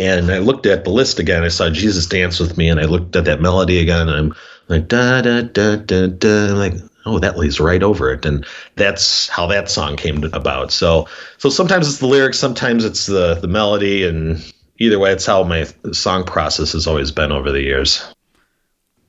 And 0.00 0.30
I 0.30 0.38
looked 0.38 0.66
at 0.66 0.84
the 0.84 0.90
list 0.90 1.18
again. 1.18 1.42
I 1.42 1.48
saw 1.48 1.70
Jesus 1.70 2.06
Dance 2.06 2.38
with 2.38 2.56
Me, 2.56 2.68
and 2.68 2.78
I 2.78 2.84
looked 2.84 3.16
at 3.16 3.24
that 3.24 3.40
melody 3.40 3.80
again. 3.80 4.08
And 4.08 4.16
I'm 4.16 4.34
like 4.68 4.88
da 4.88 5.22
da 5.22 5.42
da 5.42 5.76
da 5.76 6.06
da. 6.06 6.54
Like, 6.54 6.74
oh, 7.06 7.18
that 7.18 7.38
lays 7.38 7.60
right 7.60 7.82
over 7.82 8.12
it, 8.12 8.24
and 8.24 8.46
that's 8.76 9.28
how 9.28 9.46
that 9.46 9.70
song 9.70 9.96
came 9.96 10.24
about. 10.32 10.70
So, 10.70 11.08
so 11.38 11.48
sometimes 11.48 11.88
it's 11.88 11.98
the 11.98 12.06
lyrics, 12.06 12.38
sometimes 12.38 12.84
it's 12.84 13.06
the 13.06 13.34
the 13.34 13.48
melody, 13.48 14.06
and 14.06 14.42
either 14.78 14.98
way, 14.98 15.12
it's 15.12 15.26
how 15.26 15.42
my 15.42 15.66
song 15.92 16.24
process 16.24 16.72
has 16.72 16.86
always 16.86 17.10
been 17.10 17.32
over 17.32 17.50
the 17.50 17.62
years. 17.62 18.02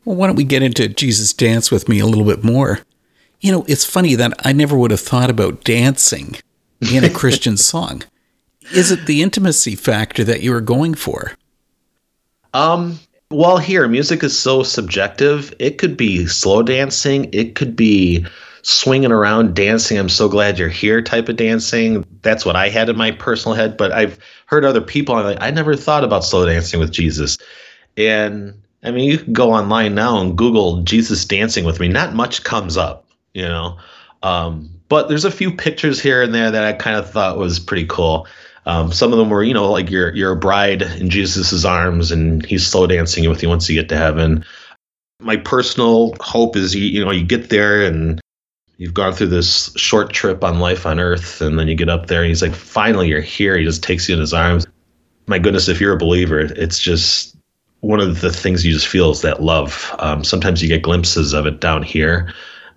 Well, 0.06 0.15
why 0.15 0.28
don't 0.28 0.36
we 0.36 0.43
get 0.43 0.63
into 0.63 0.88
Jesus 0.88 1.34
Dance 1.34 1.72
with 1.72 1.89
Me 1.89 2.00
a 2.00 2.06
little 2.06 2.26
bit 2.26 2.43
more? 2.43 2.80
You 3.41 3.52
know, 3.52 3.65
it's 3.67 3.86
funny 3.86 4.15
that 4.15 4.34
I 4.45 4.54
never 4.54 4.78
would 4.78 4.91
have 4.91 5.00
thought 5.00 5.30
about 5.30 5.63
dancing 5.63 6.36
in 6.91 7.04
a 7.04 7.10
Christian 7.10 7.58
song. 7.58 8.04
Is 8.74 8.91
it 8.91 9.06
the 9.06 9.22
intimacy 9.22 9.76
factor 9.76 10.24
that 10.24 10.41
you 10.41 10.52
were 10.52 10.62
going 10.62 10.93
for? 10.93 11.34
Um, 12.54 13.00
well, 13.32 13.58
here, 13.58 13.88
music 13.88 14.24
is 14.24 14.38
so 14.38 14.63
subjective. 14.63 15.54
It 15.60 15.78
could 15.78 15.96
be 15.96 16.26
slow 16.26 16.63
dancing, 16.63 17.30
it 17.32 17.56
could 17.56 17.76
be 17.76 18.26
swinging 18.62 19.12
around 19.12 19.56
dancing. 19.56 19.98
I'm 19.98 20.10
so 20.10 20.28
glad 20.28 20.60
you're 20.60 20.68
here 20.68 21.02
type 21.02 21.30
of 21.30 21.38
dancing. 21.38 22.06
That's 22.24 22.46
what 22.46 22.56
I 22.56 22.70
had 22.70 22.89
in 22.89 22.98
my 22.98 23.12
personal 23.12 23.56
head. 23.56 23.78
But 23.78 23.92
I've 23.92 24.20
heard 24.48 24.65
other 24.65 24.82
people, 24.82 25.15
I'm 25.15 25.26
like, 25.26 25.42
I 25.42 25.52
never 25.52 25.76
thought 25.76 26.04
about 26.04 26.26
slow 26.26 26.46
dancing 26.46 26.80
with 26.80 26.92
Jesus. 26.92 27.38
And 27.96 28.60
I 28.84 28.92
mean, 28.92 29.10
you 29.10 29.18
can 29.18 29.34
go 29.34 29.54
online 29.54 29.96
now 29.96 30.20
and 30.20 30.38
Google 30.38 30.82
Jesus 30.82 31.24
dancing 31.24 31.65
with 31.65 31.80
me. 31.80 31.88
Not 31.88 32.15
much 32.15 32.44
comes 32.44 32.78
up, 32.78 33.08
you 33.34 33.44
know. 33.44 33.78
Um, 34.24 34.70
but 34.89 35.08
there's 35.08 35.26
a 35.26 35.32
few 35.32 35.52
pictures 35.52 36.02
here 36.02 36.22
and 36.22 36.34
there 36.34 36.52
that 36.52 36.63
I 36.63 36.74
kind 36.74 36.98
of 36.98 37.10
thought 37.10 37.38
was 37.38 37.60
pretty 37.60 37.86
cool. 37.86 38.28
Um, 38.70 38.92
some 38.92 39.12
of 39.12 39.18
them 39.18 39.32
were, 39.32 39.42
you 39.42 39.54
know, 39.54 39.72
like 39.72 39.90
you're 39.90 40.14
you're 40.14 40.34
a 40.34 40.36
bride 40.36 40.84
in 40.84 41.10
Jesus's 41.10 41.66
arms, 41.66 42.12
and 42.12 42.46
he's 42.46 42.68
slow 42.68 42.86
dancing 42.86 43.28
with 43.28 43.42
you 43.42 43.50
once 43.50 43.68
you 43.68 43.74
get 43.74 43.90
to 43.90 43.98
heaven. 43.98 44.46
My 45.20 45.38
personal 45.38 46.16
hope 46.20 46.56
is, 46.56 46.76
you 46.76 46.84
you 46.84 47.04
know, 47.04 47.10
you 47.10 47.26
get 47.26 47.50
there 47.50 47.84
and 47.84 48.22
you've 48.78 48.94
gone 48.94 49.14
through 49.14 49.28
this 49.30 49.74
short 49.76 50.14
trip 50.14 50.44
on 50.44 50.60
life 50.60 50.86
on 50.86 51.00
Earth, 51.00 51.42
and 51.42 51.58
then 51.58 51.68
you 51.68 51.74
get 51.74 51.90
up 51.90 52.06
there, 52.06 52.22
and 52.22 52.30
he's 52.30 52.44
like, 52.44 52.54
finally, 52.54 53.08
you're 53.08 53.22
here. 53.22 53.58
He 53.58 53.66
just 53.66 53.82
takes 53.82 54.08
you 54.08 54.14
in 54.14 54.22
his 54.22 54.36
arms. 54.36 54.68
My 55.26 55.40
goodness, 55.40 55.68
if 55.68 55.82
you're 55.82 55.96
a 55.96 55.98
believer, 55.98 56.40
it's 56.40 56.78
just 56.78 57.36
one 57.80 58.00
of 58.00 58.22
the 58.22 58.32
things 58.32 58.64
you 58.64 58.72
just 58.72 58.88
feel 58.88 59.10
is 59.10 59.22
that 59.22 59.42
love. 59.42 59.96
Um, 59.98 60.24
sometimes 60.24 60.62
you 60.62 60.68
get 60.68 60.84
glimpses 60.84 61.34
of 61.34 61.48
it 61.48 61.60
down 61.60 61.82
here, 61.82 62.32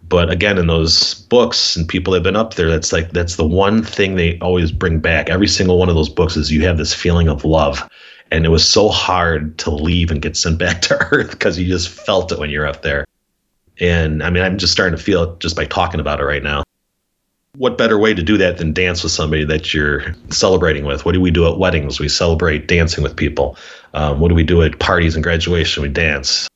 but 0.09 0.31
again, 0.31 0.59
in 0.59 0.67
those 0.67 1.15
books 1.15 1.77
and 1.77 1.89
people 1.89 2.13
that 2.13 2.19
have 2.19 2.25
been 2.25 2.37
up 2.37 2.55
there, 2.55 2.69
that's 2.69 2.93
like 2.93 3.11
that's 3.13 3.37
the 3.37 3.47
one 3.47 3.83
thing 3.83 4.17
they 4.17 4.39
always 4.41 4.73
bring 4.73 5.01
back. 5.01 5.31
Every 5.31 5.49
single 5.49 5.79
one 5.79 5.89
of 5.89 5.95
those 5.95 6.09
books 6.09 6.37
is 6.37 6.51
you 6.51 6.65
have 6.67 6.77
this 6.77 6.93
feeling 6.93 7.29
of 7.29 7.45
love, 7.45 7.89
and 8.31 8.45
it 8.45 8.51
was 8.51 8.67
so 8.69 8.89
hard 8.89 9.57
to 9.59 9.71
leave 9.71 10.11
and 10.11 10.21
get 10.21 10.37
sent 10.37 10.59
back 10.59 10.83
to 10.83 10.99
Earth 11.13 11.31
because 11.31 11.59
you 11.59 11.67
just 11.67 11.89
felt 11.89 12.33
it 12.33 12.39
when 12.39 12.51
you're 12.51 12.67
up 12.67 12.83
there. 12.83 13.07
And 13.81 14.23
I 14.23 14.31
mean, 14.31 14.43
I'm 14.43 14.59
just 14.59 14.73
starting 14.73 14.97
to 14.97 15.03
feel 15.03 15.23
it 15.23 15.41
just 15.41 15.57
by 15.57 15.65
talking 15.65 16.01
about 16.01 16.21
it 16.21 16.25
right 16.25 16.43
now. 16.43 16.63
What 17.57 17.77
better 17.77 17.99
way 17.99 18.15
to 18.15 18.23
do 18.23 18.39
that 18.39 18.57
than 18.59 18.73
dance 18.73 19.03
with 19.03 19.13
somebody 19.13 19.45
that 19.45 19.75
you're 19.75 20.15
celebrating 20.31 20.85
with? 20.85 21.05
What 21.05 21.13
do 21.13 21.21
we 21.21 21.31
do 21.31 21.47
at 21.47 21.59
weddings? 21.59 22.01
We 22.01 22.09
celebrate 22.09 22.67
dancing 22.67 23.03
with 23.03 23.15
people. 23.15 23.57
Um, 23.93 24.21
what 24.21 24.29
do 24.29 24.35
we 24.35 24.45
do 24.45 24.63
at 24.63 24.79
parties 24.79 25.15
and 25.15 25.23
graduation? 25.23 25.83
We 25.83 25.91
dance. 25.91 26.49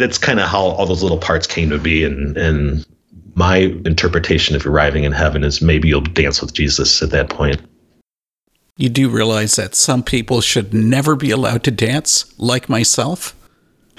That's 0.00 0.18
kind 0.18 0.40
of 0.40 0.48
how 0.48 0.60
all 0.60 0.86
those 0.86 1.02
little 1.02 1.18
parts 1.18 1.46
came 1.46 1.70
to 1.70 1.78
be. 1.78 2.04
And, 2.04 2.36
and 2.36 2.86
my 3.34 3.58
interpretation 3.84 4.56
of 4.56 4.66
arriving 4.66 5.04
in 5.04 5.12
heaven 5.12 5.44
is 5.44 5.62
maybe 5.62 5.88
you'll 5.88 6.00
dance 6.00 6.40
with 6.40 6.52
Jesus 6.52 7.02
at 7.02 7.10
that 7.10 7.30
point. 7.30 7.60
You 8.76 8.88
do 8.88 9.08
realize 9.10 9.56
that 9.56 9.74
some 9.74 10.02
people 10.02 10.40
should 10.40 10.72
never 10.72 11.14
be 11.14 11.30
allowed 11.30 11.62
to 11.64 11.70
dance, 11.70 12.32
like 12.38 12.68
myself? 12.68 13.36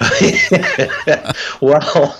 well, 1.60 2.18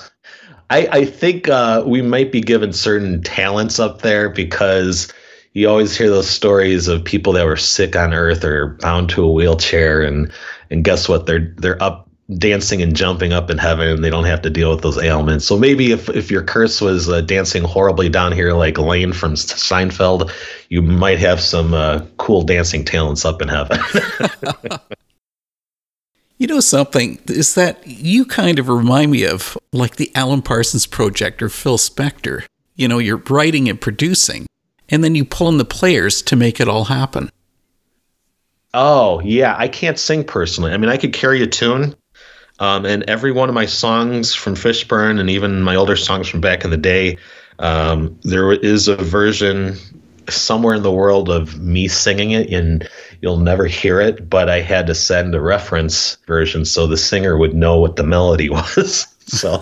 I, 0.71 0.87
I 0.91 1.05
think 1.05 1.49
uh, 1.49 1.83
we 1.85 2.03
might 2.03 2.31
be 2.31 2.41
given 2.41 2.73
certain 2.73 3.23
talents 3.23 3.81
up 3.81 4.03
there 4.03 4.31
because 4.31 5.13
you 5.53 5.69
always 5.69 5.97
hear 5.97 6.09
those 6.09 6.31
stories 6.31 6.89
of 6.89 7.05
people 7.05 7.33
that 7.35 7.45
were 7.45 7.57
sick 7.57 7.97
on 7.97 8.15
earth 8.15 8.45
or 8.45 8.79
bound 8.81 9.11
to 9.11 9.25
a 9.25 9.31
wheelchair 9.31 10.03
and 10.03 10.33
and 10.71 10.85
guess 10.85 11.09
what 11.09 11.27
they're 11.27 11.55
they're 11.59 11.83
up 11.83 12.09
dancing 12.39 12.83
and 12.83 12.95
jumping 12.97 13.33
up 13.33 13.51
in 13.51 13.59
heaven 13.59 13.89
and 13.89 14.05
they 14.05 14.11
don't 14.11 14.25
have 14.25 14.43
to 14.43 14.51
deal 14.51 14.71
with 14.71 14.83
those 14.83 14.99
ailments 14.99 15.45
so 15.45 15.59
maybe 15.59 15.93
if, 15.93 16.09
if 16.11 16.31
your 16.31 16.43
curse 16.43 16.81
was 16.81 17.09
uh, 17.09 17.21
dancing 17.21 17.63
horribly 17.65 18.09
down 18.09 18.33
here 18.33 18.53
like 18.53 18.79
Elaine 18.79 19.13
from 19.13 19.35
Seinfeld 19.35 20.31
you 20.69 20.83
might 20.83 21.19
have 21.19 21.41
some 21.41 21.75
uh, 21.75 22.05
cool 22.19 22.43
dancing 22.43 22.85
talents 22.85 23.25
up 23.25 23.43
in 23.43 23.49
heaven 23.49 23.79
You 26.43 26.49
know 26.49 26.59
something 26.59 27.21
is 27.29 27.55
that 27.55 27.87
you 27.87 28.25
kind 28.25 28.59
of 28.59 28.69
remind 28.69 29.13
me 29.13 29.25
of 29.25 29.57
like 29.73 29.95
the 29.95 30.11
Alan 30.17 30.43
Parsons 30.43 30.87
Project 30.87 31.41
or 31.41 31.49
Phil 31.49 31.79
Spector. 31.79 32.47
You 32.75 32.89
know, 32.89 32.99
you're 32.99 33.23
writing 33.29 33.69
and 33.69 33.81
producing, 33.81 34.47
and 34.89 35.05
then 35.05 35.15
you 35.15 35.25
pull 35.25 35.49
in 35.51 35.59
the 35.59 35.65
players 35.65 36.21
to 36.23 36.35
make 36.35 36.59
it 36.59 36.67
all 36.67 36.87
happen. 36.87 37.31
Oh 38.75 39.21
yeah, 39.21 39.55
I 39.57 39.69
can't 39.69 40.01
sing 40.01 40.25
personally. 40.25 40.73
I 40.73 40.79
mean, 40.79 40.91
I 40.91 40.97
could 40.97 41.13
carry 41.13 41.45
a 41.45 41.47
tune, 41.47 41.95
um, 42.63 42.87
and 42.87 43.03
every 43.11 43.33
one 43.33 43.49
of 43.49 43.57
my 43.57 43.67
songs 43.67 44.33
from 44.37 44.55
Fishburn 44.55 45.19
and 45.19 45.29
even 45.29 45.63
my 45.63 45.75
older 45.75 45.97
songs 45.97 46.29
from 46.29 46.41
back 46.41 46.65
in 46.65 46.71
the 46.71 46.77
day, 46.77 47.19
um, 47.59 48.17
there 48.23 48.53
is 48.53 48.87
a 48.87 48.95
version 48.95 49.77
somewhere 50.29 50.77
in 50.77 50.85
the 50.85 50.93
world 50.93 51.29
of 51.29 51.61
me 51.61 51.89
singing 51.89 52.31
it, 52.31 52.53
and 52.53 52.89
you'll 53.21 53.41
never 53.41 53.67
hear 53.67 54.01
it. 54.01 54.31
But 54.31 54.49
I 54.49 54.61
had 54.61 54.87
to 54.87 54.95
send 54.95 55.35
a 55.35 55.41
reference 55.41 56.19
version 56.29 56.65
so 56.65 56.87
the 56.87 56.97
singer 56.97 57.37
would 57.37 57.53
know 57.53 57.81
what 57.81 57.97
the 57.97 58.05
melody 58.05 58.49
was. 58.51 59.12
So 59.27 59.59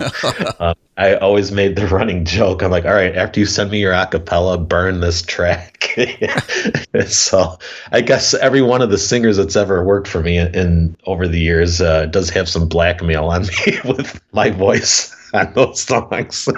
uh, 0.59 0.73
I 0.97 1.15
always 1.15 1.51
made 1.51 1.75
the 1.75 1.87
running 1.87 2.25
joke. 2.25 2.61
I'm 2.61 2.71
like, 2.71 2.85
all 2.85 2.93
right, 2.93 3.15
after 3.15 3.39
you 3.39 3.45
send 3.45 3.71
me 3.71 3.79
your 3.79 3.93
acapella, 3.93 4.67
burn 4.67 4.99
this 4.99 5.21
track. 5.21 5.97
so 7.07 7.57
I 7.91 8.01
guess 8.01 8.33
every 8.35 8.61
one 8.61 8.81
of 8.81 8.89
the 8.89 8.97
singers 8.97 9.37
that's 9.37 9.55
ever 9.55 9.83
worked 9.83 10.07
for 10.07 10.21
me 10.21 10.37
in, 10.37 10.53
in 10.53 10.97
over 11.05 11.27
the 11.27 11.39
years 11.39 11.81
uh, 11.81 12.05
does 12.07 12.29
have 12.29 12.47
some 12.49 12.67
blackmail 12.67 13.25
on 13.25 13.43
me 13.43 13.79
with 13.85 14.21
my 14.33 14.49
voice 14.49 15.15
on 15.33 15.53
those 15.53 15.81
songs. 15.81 16.49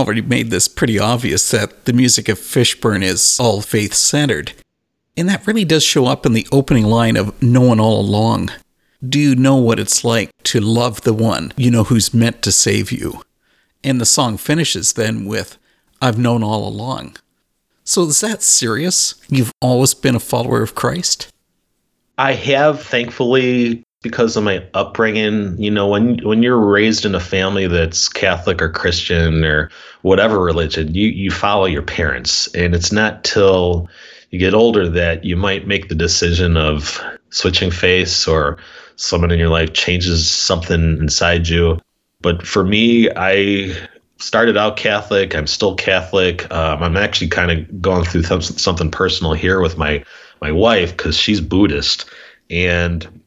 already 0.00 0.22
made 0.22 0.50
this 0.50 0.66
pretty 0.66 0.98
obvious 0.98 1.50
that 1.50 1.84
the 1.84 1.92
music 1.92 2.28
of 2.28 2.38
Fishburn 2.38 3.02
is 3.02 3.38
all 3.38 3.60
faith 3.60 3.94
centered. 3.94 4.52
And 5.16 5.28
that 5.28 5.46
really 5.46 5.64
does 5.64 5.84
show 5.84 6.06
up 6.06 6.26
in 6.26 6.32
the 6.32 6.46
opening 6.50 6.86
line 6.86 7.16
of 7.16 7.40
Knowing 7.42 7.78
All 7.78 8.00
Along. 8.00 8.50
Do 9.06 9.18
you 9.18 9.34
know 9.34 9.56
what 9.56 9.78
it's 9.78 10.04
like 10.04 10.30
to 10.44 10.60
love 10.60 11.02
the 11.02 11.14
one 11.14 11.52
you 11.56 11.70
know 11.70 11.84
who's 11.84 12.12
meant 12.12 12.42
to 12.42 12.52
save 12.52 12.90
you? 12.90 13.22
And 13.82 14.00
the 14.00 14.06
song 14.06 14.36
finishes 14.36 14.94
then 14.94 15.24
with 15.24 15.56
I've 16.02 16.18
known 16.18 16.42
all 16.42 16.66
along. 16.66 17.16
So 17.84 18.04
is 18.04 18.20
that 18.20 18.42
serious? 18.42 19.14
You've 19.28 19.52
always 19.60 19.94
been 19.94 20.14
a 20.14 20.20
follower 20.20 20.62
of 20.62 20.74
Christ? 20.74 21.30
I 22.16 22.32
have, 22.32 22.82
thankfully, 22.82 23.82
because 24.02 24.36
of 24.36 24.44
my 24.44 24.64
upbringing. 24.74 25.56
You 25.58 25.70
know, 25.70 25.88
when 25.88 26.18
when 26.24 26.42
you're 26.42 26.58
raised 26.58 27.04
in 27.04 27.14
a 27.14 27.20
family 27.20 27.66
that's 27.66 28.08
Catholic 28.08 28.62
or 28.62 28.70
Christian 28.70 29.44
or 29.44 29.70
whatever 30.02 30.40
religion, 30.40 30.94
you 30.94 31.08
you 31.08 31.30
follow 31.30 31.66
your 31.66 31.82
parents, 31.82 32.52
and 32.54 32.74
it's 32.74 32.92
not 32.92 33.24
till 33.24 33.88
you 34.30 34.38
get 34.38 34.54
older 34.54 34.88
that 34.88 35.24
you 35.24 35.36
might 35.36 35.66
make 35.66 35.88
the 35.88 35.94
decision 35.94 36.56
of 36.56 37.00
switching 37.30 37.70
faiths 37.70 38.26
or 38.26 38.58
someone 38.96 39.30
in 39.30 39.38
your 39.38 39.48
life 39.48 39.72
changes 39.72 40.30
something 40.30 40.98
inside 40.98 41.48
you. 41.48 41.80
But 42.20 42.46
for 42.46 42.64
me, 42.64 43.08
I 43.16 43.74
started 44.18 44.56
out 44.56 44.76
Catholic. 44.76 45.34
I'm 45.34 45.46
still 45.46 45.74
Catholic. 45.74 46.50
Um, 46.52 46.82
I'm 46.82 46.96
actually 46.96 47.28
kind 47.28 47.50
of 47.50 47.80
going 47.80 48.04
through 48.04 48.22
th- 48.22 48.42
something 48.42 48.90
personal 48.90 49.32
here 49.32 49.60
with 49.60 49.76
my 49.76 50.04
my 50.40 50.52
wife 50.52 50.96
because 50.96 51.16
she's 51.16 51.40
Buddhist, 51.40 52.08
and 52.48 53.19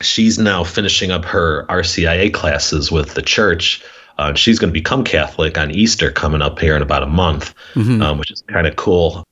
she's 0.00 0.38
now 0.38 0.64
finishing 0.64 1.10
up 1.10 1.24
her 1.24 1.64
RCIA 1.68 2.32
classes 2.32 2.90
with 2.92 3.14
the 3.14 3.22
church. 3.22 3.82
Uh, 4.18 4.34
she's 4.34 4.58
going 4.58 4.70
to 4.70 4.78
become 4.78 5.04
Catholic 5.04 5.58
on 5.58 5.70
Easter 5.70 6.10
coming 6.10 6.40
up 6.42 6.58
here 6.58 6.74
in 6.76 6.82
about 6.82 7.02
a 7.02 7.06
month, 7.06 7.54
Mhm. 7.74 8.02
um, 8.02 8.18
which 8.18 8.30
is 8.30 8.42
kind 8.48 8.66
of 8.66 8.76
cool. 8.76 9.24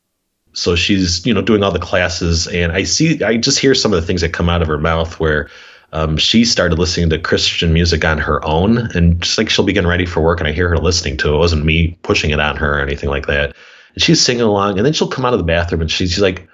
So 0.53 0.77
she's 0.77 1.25
you 1.27 1.35
know 1.35 1.43
doing 1.43 1.63
all 1.63 1.73
the 1.73 1.79
classes, 1.79 2.47
and 2.49 2.71
I 2.73 2.85
see 2.85 3.23
I 3.25 3.37
just 3.37 3.59
hear 3.59 3.75
some 3.75 3.93
of 3.93 4.01
the 4.01 4.07
things 4.07 4.21
that 4.21 4.33
come 4.33 4.49
out 4.49 4.63
of 4.63 4.69
her 4.69 4.79
mouth 4.79 5.19
where. 5.21 5.49
Um, 5.93 6.17
she 6.17 6.45
started 6.45 6.77
listening 6.77 7.09
to 7.11 7.21
Christian 7.21 7.73
music 7.73 8.05
on 8.05 8.19
her 8.19 8.45
own, 8.45 8.79
and 8.97 9.21
just 9.23 9.39
like 9.39 9.49
she'll 9.49 9.65
be 9.65 9.73
getting 9.73 9.89
ready 9.89 10.07
for 10.07 10.21
work, 10.21 10.41
and 10.41 10.49
I 10.49 10.51
hear 10.51 10.69
her 10.69 10.77
listening 10.79 11.17
to 11.19 11.29
it. 11.29 11.35
It 11.37 11.39
wasn't 11.39 11.65
me 11.65 11.97
pushing 12.03 12.31
it 12.31 12.41
on 12.41 12.57
her 12.57 12.79
or 12.79 12.81
anything 12.81 13.11
like 13.11 13.27
that. 13.29 13.55
And 13.95 14.03
she's 14.03 14.21
singing 14.21 14.43
along, 14.43 14.77
and 14.77 14.85
then 14.85 14.93
she'll 14.93 15.07
come 15.07 15.25
out 15.25 15.35
of 15.35 15.39
the 15.39 15.45
bathroom, 15.45 15.81
and 15.83 15.89
she's, 15.89 16.11
she's 16.11 16.21
like, 16.21 16.49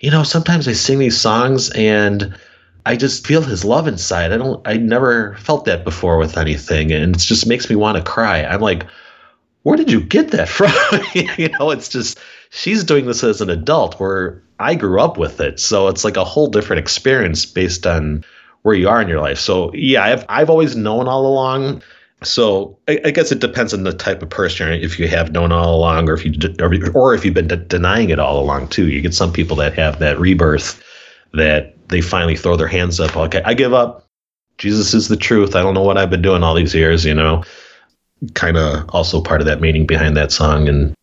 you 0.00 0.10
know, 0.10 0.22
sometimes 0.22 0.66
I 0.66 0.72
sing 0.72 0.98
these 0.98 1.20
songs, 1.20 1.68
and 1.72 2.34
I 2.86 2.94
just 2.94 3.26
feel 3.26 3.42
his 3.42 3.64
love 3.64 3.88
inside. 3.88 4.32
I 4.32 4.36
don't, 4.36 4.66
I 4.66 4.76
never 4.76 5.34
felt 5.38 5.64
that 5.64 5.82
before 5.82 6.18
with 6.18 6.38
anything, 6.38 6.92
and 6.92 7.16
it 7.16 7.18
just 7.18 7.46
makes 7.46 7.68
me 7.68 7.74
want 7.74 7.98
to 7.98 8.02
cry. 8.02 8.44
I'm 8.44 8.60
like, 8.60 8.86
where 9.64 9.76
did 9.76 9.90
you 9.90 10.00
get 10.00 10.30
that 10.30 10.48
from? 10.48 10.72
you 11.14 11.48
know, 11.58 11.72
it's 11.72 11.88
just 11.88 12.18
she's 12.50 12.84
doing 12.84 13.06
this 13.06 13.24
as 13.24 13.40
an 13.40 13.50
adult, 13.50 13.98
where 13.98 14.40
I 14.60 14.76
grew 14.76 15.00
up 15.00 15.18
with 15.18 15.40
it, 15.40 15.58
so 15.58 15.88
it's 15.88 16.04
like 16.04 16.16
a 16.16 16.24
whole 16.24 16.46
different 16.46 16.78
experience 16.78 17.44
based 17.44 17.86
on 17.88 18.24
where 18.62 18.76
you 18.76 18.88
are 18.88 19.02
in 19.02 19.08
your 19.08 19.20
life. 19.20 19.38
So 19.38 19.72
yeah, 19.74 20.04
I've 20.04 20.24
I've 20.28 20.48
always 20.48 20.76
known 20.76 21.08
all 21.08 21.26
along. 21.26 21.82
So 22.22 22.78
I, 22.88 23.00
I 23.04 23.10
guess 23.10 23.32
it 23.32 23.40
depends 23.40 23.74
on 23.74 23.82
the 23.82 23.92
type 23.92 24.22
of 24.22 24.30
person. 24.30 24.72
If 24.72 24.98
you 24.98 25.08
have 25.08 25.32
known 25.32 25.50
all 25.50 25.74
along, 25.74 26.08
or 26.08 26.14
if 26.14 26.24
you 26.24 26.30
d- 26.30 26.56
or, 26.62 26.72
or 26.94 27.14
if 27.14 27.24
you've 27.24 27.34
been 27.34 27.48
de- 27.48 27.56
denying 27.56 28.10
it 28.10 28.20
all 28.20 28.40
along 28.40 28.68
too. 28.68 28.88
You 28.88 29.00
get 29.00 29.12
some 29.12 29.32
people 29.32 29.56
that 29.56 29.74
have 29.74 29.98
that 29.98 30.18
rebirth 30.20 30.82
that 31.34 31.75
they 31.88 32.00
finally 32.00 32.36
throw 32.36 32.56
their 32.56 32.66
hands 32.66 33.00
up. 33.00 33.16
Okay, 33.16 33.42
I 33.44 33.54
give 33.54 33.72
up. 33.72 34.06
Jesus 34.58 34.94
is 34.94 35.08
the 35.08 35.16
truth. 35.16 35.54
I 35.54 35.62
don't 35.62 35.74
know 35.74 35.82
what 35.82 35.98
I've 35.98 36.10
been 36.10 36.22
doing 36.22 36.42
all 36.42 36.54
these 36.54 36.74
years. 36.74 37.04
You 37.04 37.14
know, 37.14 37.44
kind 38.34 38.56
of 38.56 38.88
also 38.90 39.20
part 39.20 39.40
of 39.40 39.46
that 39.46 39.60
meaning 39.60 39.86
behind 39.86 40.16
that 40.16 40.32
song. 40.32 40.68
And 40.68 40.94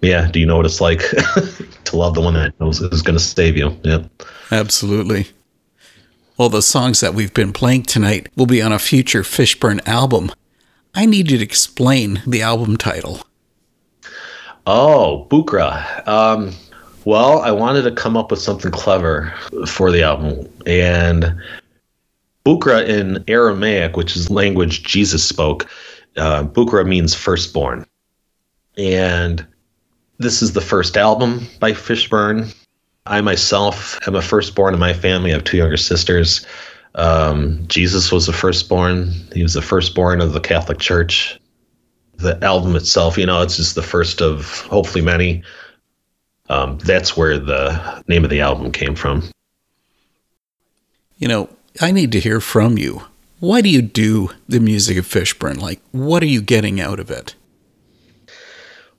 yeah, 0.00 0.30
do 0.30 0.40
you 0.40 0.46
know 0.46 0.56
what 0.56 0.66
it's 0.66 0.80
like 0.80 1.00
to 1.84 1.96
love 1.96 2.14
the 2.14 2.20
one 2.20 2.34
that 2.34 2.58
knows 2.60 2.80
is 2.80 3.02
going 3.02 3.18
to 3.18 3.24
save 3.24 3.56
you? 3.56 3.76
Yep. 3.82 4.10
Absolutely. 4.50 5.28
Well, 6.36 6.48
the 6.48 6.62
songs 6.62 7.00
that 7.00 7.14
we've 7.14 7.32
been 7.32 7.52
playing 7.52 7.84
tonight 7.84 8.28
will 8.36 8.46
be 8.46 8.60
on 8.60 8.72
a 8.72 8.78
future 8.78 9.22
Fishburn 9.22 9.86
album. 9.86 10.32
I 10.94 11.06
need 11.06 11.30
you 11.30 11.38
to 11.38 11.44
explain 11.44 12.22
the 12.26 12.42
album 12.42 12.76
title. 12.76 13.22
Oh, 14.66 15.26
Bukra. 15.30 16.06
Um, 16.08 16.52
well, 17.04 17.40
I 17.40 17.50
wanted 17.50 17.82
to 17.82 17.92
come 17.92 18.16
up 18.16 18.30
with 18.30 18.40
something 18.40 18.70
clever 18.70 19.32
for 19.66 19.90
the 19.90 20.02
album. 20.02 20.50
And 20.66 21.40
Bukra 22.44 22.86
in 22.86 23.24
Aramaic, 23.28 23.96
which 23.96 24.16
is 24.16 24.30
language 24.30 24.82
Jesus 24.82 25.26
spoke, 25.26 25.68
uh, 26.16 26.44
Bukra 26.44 26.86
means 26.86 27.14
firstborn. 27.14 27.86
And 28.76 29.46
this 30.18 30.42
is 30.42 30.52
the 30.52 30.60
first 30.60 30.96
album 30.96 31.46
by 31.60 31.72
Fishburn. 31.72 32.54
I 33.06 33.20
myself 33.20 33.98
am 34.06 34.14
a 34.14 34.22
firstborn 34.22 34.74
in 34.74 34.80
my 34.80 34.94
family. 34.94 35.30
I 35.30 35.34
have 35.34 35.44
two 35.44 35.58
younger 35.58 35.76
sisters. 35.76 36.46
Um, 36.94 37.64
Jesus 37.66 38.10
was 38.10 38.26
the 38.26 38.32
firstborn. 38.32 39.10
He 39.32 39.42
was 39.42 39.54
the 39.54 39.62
firstborn 39.62 40.20
of 40.20 40.32
the 40.32 40.40
Catholic 40.40 40.78
Church 40.78 41.38
the 42.18 42.42
album 42.44 42.76
itself, 42.76 43.18
you 43.18 43.26
know, 43.26 43.42
it's 43.42 43.56
just 43.56 43.74
the 43.74 43.82
first 43.82 44.20
of 44.20 44.60
hopefully 44.62 45.02
many. 45.02 45.42
Um, 46.48 46.78
that's 46.78 47.16
where 47.16 47.38
the 47.38 48.02
name 48.06 48.24
of 48.24 48.30
the 48.30 48.40
album 48.40 48.70
came 48.70 48.94
from. 48.94 49.22
You 51.16 51.28
know, 51.28 51.48
I 51.80 51.90
need 51.90 52.12
to 52.12 52.20
hear 52.20 52.40
from 52.40 52.76
you. 52.76 53.02
Why 53.40 53.60
do 53.60 53.68
you 53.68 53.82
do 53.82 54.30
the 54.48 54.60
music 54.60 54.96
of 54.96 55.06
Fishburn? 55.06 55.60
Like, 55.60 55.80
what 55.92 56.22
are 56.22 56.26
you 56.26 56.40
getting 56.42 56.80
out 56.80 57.00
of 57.00 57.10
it? 57.10 57.34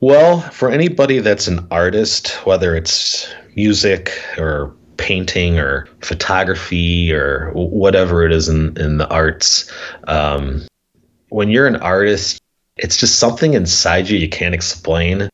Well, 0.02 0.42
for 0.42 0.70
anybody 0.70 1.20
that's 1.20 1.48
an 1.48 1.66
artist, 1.72 2.34
whether 2.46 2.76
it's 2.76 3.34
music 3.56 4.12
or 4.38 4.74
painting 4.98 5.58
or 5.58 5.88
photography 6.02 7.14
or 7.14 7.52
whatever 7.54 8.26
it 8.26 8.32
is 8.32 8.50
in, 8.50 8.78
in 8.78 8.98
the 8.98 9.08
arts, 9.10 9.72
um, 10.08 10.62
when 11.30 11.50
you're 11.50 11.68
an 11.68 11.78
artist, 11.78 12.42
it's 12.78 12.98
just 12.98 13.20
something 13.20 13.54
inside 13.54 14.10
you 14.10 14.18
you 14.18 14.30
can't 14.30 14.54
explain. 14.54 15.30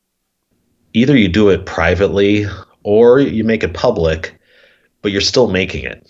Either 0.94 1.18
you 1.18 1.28
do 1.28 1.50
it 1.50 1.66
privately 1.66 2.46
or 2.84 3.20
you 3.20 3.44
make 3.44 3.64
it 3.64 3.74
public, 3.74 4.40
but 5.02 5.12
you're 5.12 5.22
still 5.22 5.50
making 5.50 5.86
it. 5.86 6.08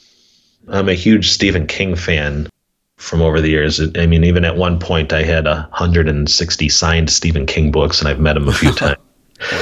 I'm 0.67 0.89
a 0.89 0.94
huge 0.94 1.30
Stephen 1.30 1.67
King 1.67 1.96
fan 1.96 2.50
from 2.98 3.22
over 3.22 3.41
the 3.41 3.50
years. 3.50 3.82
I 3.98 4.06
mean, 4.06 4.24
even 4.24 4.46
at 4.46 4.58
one 4.58 4.80
point, 4.80 5.12
I 5.12 5.24
had 5.24 5.46
160 5.46 6.70
signed 6.70 7.10
Stephen 7.10 7.46
King 7.46 7.72
books, 7.72 8.00
and 8.00 8.08
I've 8.08 8.20
met 8.20 8.38
him 8.38 8.48
a 8.48 8.54
few 8.54 8.72
times. 8.74 8.98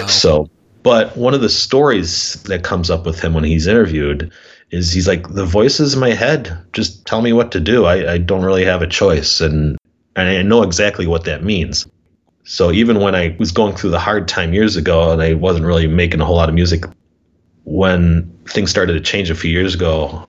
So, 0.08 0.50
but 0.84 1.16
one 1.16 1.34
of 1.34 1.42
the 1.42 1.50
stories 1.50 2.42
that 2.44 2.64
comes 2.64 2.90
up 2.90 3.06
with 3.06 3.22
him 3.22 3.34
when 3.34 3.44
he's 3.44 3.68
interviewed 3.68 4.32
is 4.72 4.92
he's 4.92 5.08
like, 5.08 5.28
the 5.30 5.46
voices 5.46 5.94
in 5.94 6.00
my 6.00 6.14
head 6.14 6.58
just 6.74 7.06
tell 7.06 7.22
me 7.22 7.34
what 7.34 7.52
to 7.54 7.60
do. 7.60 7.86
I, 7.86 8.14
I 8.14 8.18
don't 8.18 8.44
really 8.44 8.66
have 8.66 8.82
a 8.82 8.88
choice. 8.88 9.42
And, 9.42 9.78
and 10.16 10.30
I 10.30 10.42
know 10.42 10.64
exactly 10.64 11.08
what 11.08 11.24
that 11.24 11.44
means. 11.44 11.88
So 12.50 12.72
even 12.72 13.00
when 13.00 13.14
I 13.14 13.36
was 13.38 13.52
going 13.52 13.76
through 13.76 13.92
the 13.92 14.00
hard 14.00 14.28
time 14.28 14.54
years 14.54 14.76
ago 14.76 15.12
and 15.12 15.22
I 15.22 15.36
wasn't 15.36 15.68
really 15.68 15.86
making 15.86 16.20
a 16.20 16.26
whole 16.26 16.36
lot 16.36 16.50
of 16.50 16.56
music, 16.56 16.84
when 17.66 18.36
things 18.48 18.72
started 18.72 18.94
to 18.94 19.00
change 19.00 19.30
a 19.30 19.36
few 19.36 19.52
years 19.52 19.76
ago, 19.76 20.28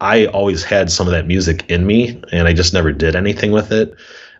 I 0.00 0.24
always 0.28 0.64
had 0.64 0.90
some 0.90 1.06
of 1.06 1.12
that 1.12 1.26
music 1.26 1.66
in 1.68 1.86
me 1.86 2.18
and 2.32 2.48
I 2.48 2.54
just 2.54 2.72
never 2.72 2.92
did 2.92 3.14
anything 3.14 3.52
with 3.52 3.72
it. 3.72 3.94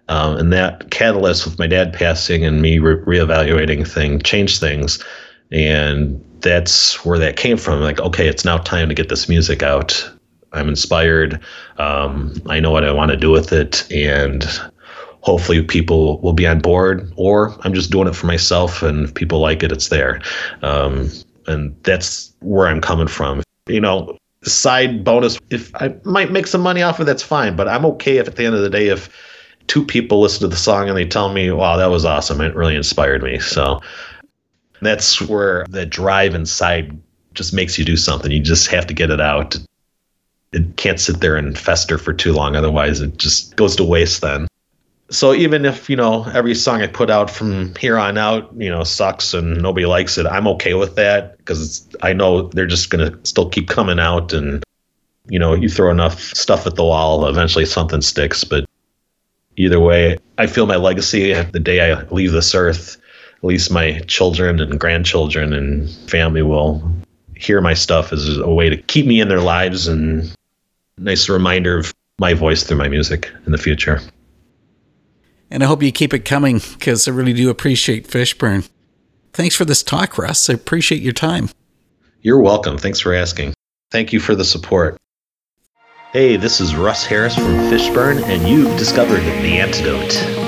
Um, 0.08 0.38
and 0.38 0.52
that 0.54 0.90
catalyst 0.90 1.44
with 1.44 1.58
my 1.58 1.66
dad 1.66 1.92
passing 1.92 2.42
and 2.42 2.62
me 2.62 2.78
re- 2.78 2.96
reevaluating 3.18 3.86
thing 3.86 4.20
changed 4.20 4.58
things. 4.58 5.04
And 5.52 6.24
that's 6.40 7.04
where 7.04 7.18
that 7.18 7.36
came 7.36 7.58
from. 7.58 7.82
Like, 7.82 8.00
okay, 8.00 8.28
it's 8.28 8.46
now 8.46 8.56
time 8.56 8.88
to 8.88 8.94
get 8.94 9.10
this 9.10 9.28
music 9.28 9.62
out. 9.62 10.10
I'm 10.54 10.68
inspired. 10.70 11.38
Um, 11.76 12.32
I 12.46 12.60
know 12.60 12.70
what 12.70 12.84
I 12.84 12.92
want 12.92 13.10
to 13.10 13.16
do 13.18 13.30
with 13.30 13.52
it. 13.52 13.86
And 13.92 14.42
hopefully 15.22 15.62
people 15.62 16.20
will 16.20 16.32
be 16.32 16.46
on 16.46 16.60
board 16.60 17.12
or 17.16 17.54
i'm 17.62 17.74
just 17.74 17.90
doing 17.90 18.08
it 18.08 18.16
for 18.16 18.26
myself 18.26 18.82
and 18.82 19.04
if 19.04 19.14
people 19.14 19.38
like 19.38 19.62
it 19.62 19.72
it's 19.72 19.88
there. 19.88 20.20
Um, 20.62 21.10
and 21.46 21.76
that's 21.82 22.34
where 22.40 22.68
i'm 22.68 22.80
coming 22.80 23.08
from. 23.08 23.42
You 23.66 23.80
know 23.80 24.16
side 24.42 25.04
bonus 25.04 25.38
if 25.50 25.74
i 25.76 25.94
might 26.04 26.32
make 26.32 26.46
some 26.46 26.62
money 26.62 26.80
off 26.80 26.98
of 26.98 27.02
it, 27.02 27.04
that's 27.04 27.22
fine 27.22 27.54
but 27.54 27.68
i'm 27.68 27.84
okay 27.84 28.16
if 28.16 28.26
at 28.26 28.36
the 28.36 28.44
end 28.46 28.54
of 28.54 28.62
the 28.62 28.70
day 28.70 28.88
if 28.88 29.10
two 29.70 29.84
people 29.84 30.20
listen 30.20 30.40
to 30.40 30.48
the 30.48 30.56
song 30.56 30.88
and 30.88 30.98
they 30.98 31.04
tell 31.04 31.32
me 31.32 31.48
wow 31.52 31.76
that 31.76 31.86
was 31.86 32.04
awesome. 32.04 32.40
It 32.40 32.56
really 32.56 32.74
inspired 32.74 33.22
me. 33.22 33.38
So 33.38 33.80
that's 34.82 35.20
where 35.22 35.64
the 35.68 35.86
drive 35.86 36.34
inside 36.34 37.00
just 37.34 37.54
makes 37.54 37.78
you 37.78 37.84
do 37.84 37.96
something. 37.96 38.32
You 38.32 38.40
just 38.40 38.66
have 38.66 38.84
to 38.88 38.94
get 38.94 39.10
it 39.10 39.20
out. 39.20 39.56
It 40.52 40.76
can't 40.76 40.98
sit 40.98 41.20
there 41.20 41.36
and 41.36 41.56
fester 41.56 41.98
for 41.98 42.12
too 42.12 42.32
long. 42.32 42.56
Otherwise 42.56 43.00
it 43.00 43.16
just 43.16 43.54
goes 43.54 43.76
to 43.76 43.84
waste 43.84 44.22
then 44.22 44.48
so 45.10 45.34
even 45.34 45.64
if 45.64 45.90
you 45.90 45.96
know 45.96 46.24
every 46.32 46.54
song 46.54 46.82
I 46.82 46.86
put 46.86 47.10
out 47.10 47.30
from 47.30 47.74
here 47.74 47.98
on 47.98 48.16
out, 48.16 48.50
you 48.56 48.70
know, 48.70 48.84
sucks 48.84 49.34
and 49.34 49.60
nobody 49.60 49.84
likes 49.84 50.16
it, 50.16 50.26
I'm 50.26 50.46
okay 50.48 50.74
with 50.74 50.94
that 50.96 51.36
because 51.38 51.86
I 52.02 52.12
know 52.12 52.42
they're 52.48 52.66
just 52.66 52.90
gonna 52.90 53.18
still 53.24 53.48
keep 53.48 53.68
coming 53.68 53.98
out, 53.98 54.32
and 54.32 54.62
you 55.28 55.38
know, 55.38 55.54
you 55.54 55.68
throw 55.68 55.90
enough 55.90 56.20
stuff 56.20 56.66
at 56.66 56.76
the 56.76 56.84
wall, 56.84 57.26
eventually 57.26 57.66
something 57.66 58.00
sticks. 58.00 58.44
But 58.44 58.64
either 59.56 59.80
way, 59.80 60.18
I 60.38 60.46
feel 60.46 60.66
my 60.66 60.76
legacy 60.76 61.34
the 61.34 61.60
day 61.60 61.92
I 61.92 62.02
leave 62.04 62.32
this 62.32 62.54
earth. 62.54 62.96
At 63.36 63.44
least 63.44 63.70
my 63.70 64.00
children 64.06 64.60
and 64.60 64.78
grandchildren 64.78 65.52
and 65.52 65.90
family 66.08 66.42
will 66.42 66.82
hear 67.36 67.60
my 67.60 67.74
stuff 67.74 68.12
as 68.12 68.36
a 68.38 68.50
way 68.50 68.68
to 68.68 68.76
keep 68.76 69.06
me 69.06 69.20
in 69.20 69.28
their 69.28 69.40
lives 69.40 69.88
and 69.88 70.30
nice 70.98 71.28
reminder 71.28 71.78
of 71.78 71.94
my 72.18 72.34
voice 72.34 72.62
through 72.62 72.76
my 72.76 72.88
music 72.88 73.30
in 73.46 73.52
the 73.52 73.58
future. 73.58 74.00
And 75.50 75.62
I 75.62 75.66
hope 75.66 75.82
you 75.82 75.90
keep 75.90 76.14
it 76.14 76.24
coming 76.24 76.58
because 76.58 77.08
I 77.08 77.10
really 77.10 77.32
do 77.32 77.50
appreciate 77.50 78.06
Fishburn. 78.06 78.68
Thanks 79.32 79.56
for 79.56 79.64
this 79.64 79.82
talk, 79.82 80.16
Russ. 80.18 80.48
I 80.48 80.54
appreciate 80.54 81.02
your 81.02 81.12
time. 81.12 81.50
You're 82.22 82.40
welcome. 82.40 82.78
Thanks 82.78 83.00
for 83.00 83.14
asking. 83.14 83.54
Thank 83.90 84.12
you 84.12 84.20
for 84.20 84.34
the 84.34 84.44
support. 84.44 84.96
Hey, 86.12 86.36
this 86.36 86.60
is 86.60 86.74
Russ 86.74 87.04
Harris 87.04 87.34
from 87.34 87.56
Fishburn, 87.70 88.22
and 88.24 88.48
you've 88.48 88.76
discovered 88.78 89.20
the 89.20 89.58
antidote. 89.58 90.39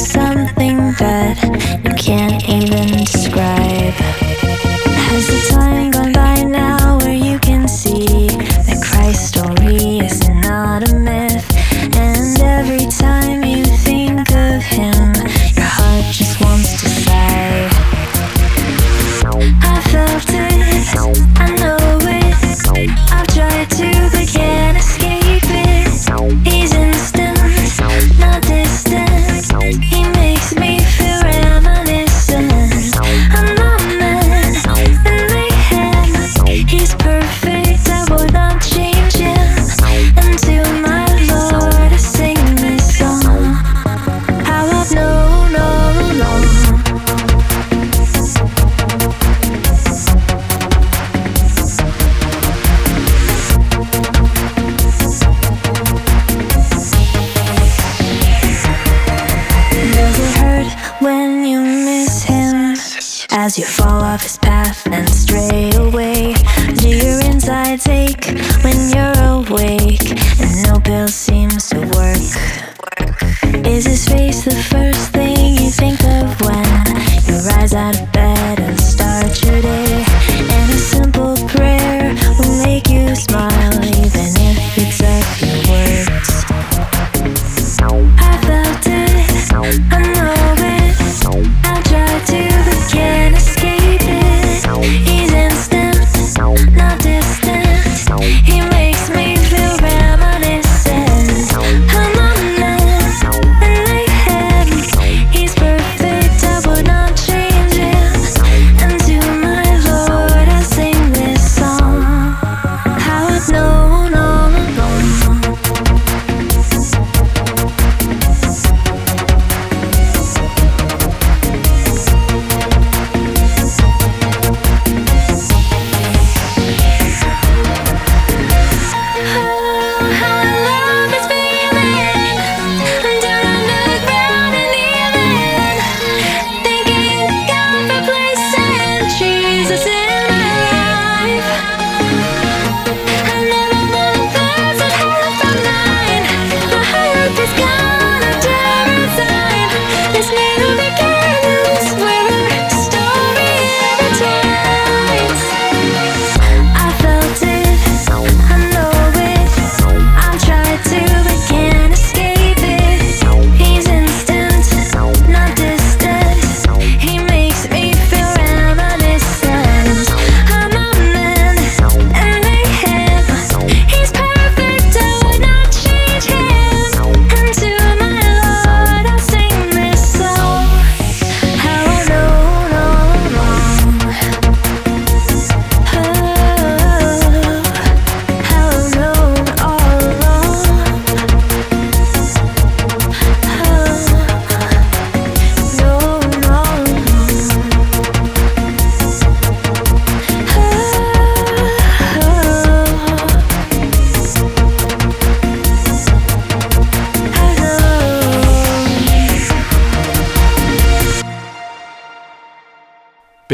Something 0.00 0.76
that 0.98 1.36
you 1.84 1.94
can't 1.94 2.42
even 2.48 3.04
describe? 3.04 3.94
Has 5.08 5.26
the 5.26 5.49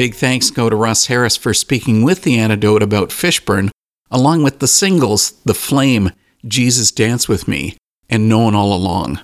Big 0.06 0.14
thanks 0.14 0.52
go 0.52 0.70
to 0.70 0.76
Russ 0.76 1.06
Harris 1.06 1.36
for 1.36 1.52
speaking 1.52 2.04
with 2.04 2.22
the 2.22 2.38
antidote 2.38 2.80
about 2.80 3.08
Fishburn, 3.08 3.70
along 4.08 4.44
with 4.44 4.60
the 4.60 4.68
singles 4.68 5.32
The 5.44 5.52
Flame, 5.52 6.12
Jesus 6.46 6.92
Dance 6.92 7.28
With 7.28 7.48
Me, 7.48 7.76
and 8.08 8.28
Known 8.28 8.54
All 8.54 8.72
Along. 8.72 9.18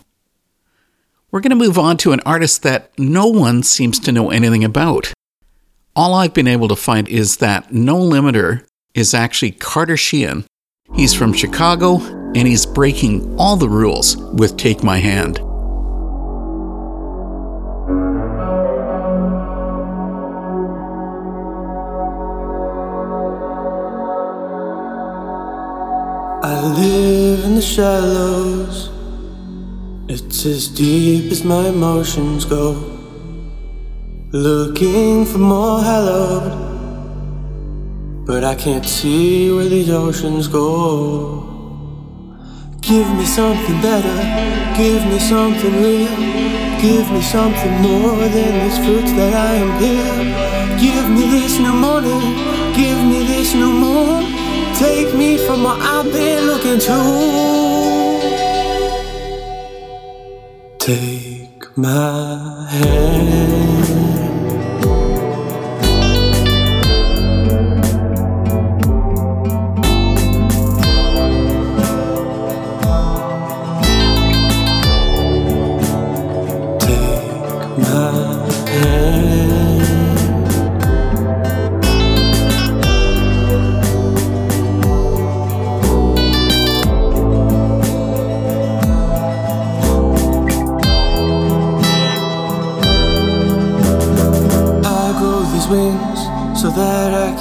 We're 1.30 1.38
going 1.38 1.50
to 1.50 1.64
move 1.64 1.78
on 1.78 1.98
to 1.98 2.10
an 2.10 2.18
artist 2.26 2.64
that 2.64 2.90
no 2.98 3.28
one 3.28 3.62
seems 3.62 4.00
to 4.00 4.10
know 4.10 4.30
anything 4.30 4.64
about. 4.64 5.12
All 5.94 6.14
I've 6.14 6.34
been 6.34 6.48
able 6.48 6.66
to 6.66 6.74
find 6.74 7.08
is 7.08 7.36
that 7.36 7.72
No 7.72 7.96
Limiter 7.96 8.66
is 8.92 9.14
actually 9.14 9.52
Carter 9.52 9.96
Sheehan. 9.96 10.46
He's 10.96 11.14
from 11.14 11.32
Chicago, 11.32 11.98
and 12.34 12.48
he's 12.48 12.66
breaking 12.66 13.36
all 13.38 13.54
the 13.54 13.68
rules 13.68 14.16
with 14.16 14.56
Take 14.56 14.82
My 14.82 14.98
Hand. 14.98 15.40
Live 26.68 27.44
in 27.44 27.54
the 27.56 27.62
shallows. 27.62 28.90
It's 30.08 30.46
as 30.46 30.68
deep 30.68 31.32
as 31.32 31.44
my 31.44 31.68
emotions 31.68 32.44
go. 32.44 32.72
Looking 34.32 35.24
for 35.24 35.38
more 35.38 35.80
hallowed. 35.80 36.52
But 38.26 38.44
I 38.44 38.54
can't 38.54 38.86
see 38.86 39.52
where 39.52 39.68
these 39.68 39.90
oceans 39.90 40.46
go. 40.48 41.48
Give 42.80 43.08
me 43.16 43.24
something 43.24 43.80
better, 43.80 44.18
give 44.76 45.04
me 45.06 45.18
something 45.18 45.82
real. 45.82 46.16
Give 46.80 47.10
me 47.12 47.22
something 47.22 47.80
more 47.80 48.16
than 48.16 48.52
these 48.64 48.78
fruits 48.84 49.12
that 49.12 49.34
I 49.34 49.54
am 49.54 49.78
here. 49.78 50.80
Give 50.80 51.08
me 51.10 51.30
this 51.30 51.58
new 51.58 51.72
morning, 51.72 52.20
give 52.74 52.98
me 52.98 53.24
this 53.26 53.54
new 53.54 53.72
moon. 53.72 54.41
Take 54.82 55.14
me 55.14 55.38
from 55.38 55.62
where 55.62 55.76
I've 55.78 56.12
been 56.12 56.44
looking 56.44 56.80
to. 56.80 56.98
Take 60.80 61.78
my 61.78 62.66
hand. 62.68 64.01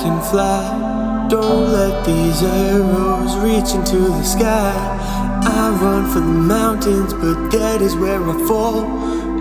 Can 0.02 0.20
fly. 0.32 1.28
Don't 1.30 1.72
let 1.72 2.06
these 2.06 2.42
arrows 2.42 3.38
reach 3.38 3.76
into 3.76 4.00
the 4.18 4.24
sky. 4.24 4.74
I 5.44 5.70
run 5.82 6.12
for 6.12 6.20
the 6.20 6.38
mountains, 6.56 7.14
but 7.14 7.52
that 7.52 7.82
is 7.82 7.96
where 7.96 8.22
I 8.22 8.34
fall. 8.48 8.82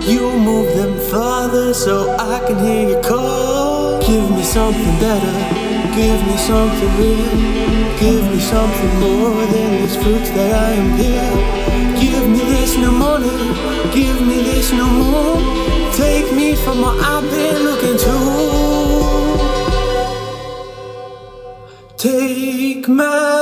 You 0.02 0.22
move 0.48 0.68
them 0.76 0.98
farther 1.10 1.72
so 1.72 2.14
I 2.18 2.38
can 2.46 2.58
hear 2.58 2.88
you 2.90 3.00
call. 3.02 4.00
Give 4.02 4.30
me 4.30 4.42
something 4.42 4.96
better, 5.00 5.36
give 5.96 6.20
me 6.28 6.36
something 6.36 6.92
real. 7.00 7.30
Give 7.98 8.24
me 8.32 8.40
something 8.40 8.92
more 9.00 9.46
than 9.52 9.68
these 9.80 9.96
fruits 10.02 10.30
that 10.30 10.52
I 10.68 10.70
am 10.82 10.90
here. 11.02 11.30
Give 12.00 12.24
me 12.28 12.40
this 12.54 12.76
new 12.76 12.92
morning, 12.92 13.44
give 13.92 14.20
me 14.26 14.42
this 14.50 14.72
new 14.72 14.90
moon. 15.12 15.40
Take 15.92 16.32
me 16.34 16.54
from 16.54 16.82
where 16.82 16.96
I've 17.12 17.24
been 17.30 17.62
looking 17.64 17.96
to. 17.96 18.49
Take 22.90 23.39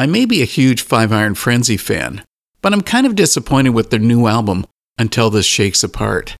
I 0.00 0.06
may 0.06 0.24
be 0.24 0.40
a 0.40 0.46
huge 0.46 0.80
Five 0.80 1.12
Iron 1.12 1.34
Frenzy 1.34 1.76
fan, 1.76 2.24
but 2.62 2.72
I'm 2.72 2.80
kind 2.80 3.06
of 3.06 3.14
disappointed 3.14 3.74
with 3.74 3.90
their 3.90 4.00
new 4.00 4.28
album, 4.28 4.64
Until 4.96 5.28
This 5.28 5.44
Shakes 5.44 5.84
Apart. 5.84 6.36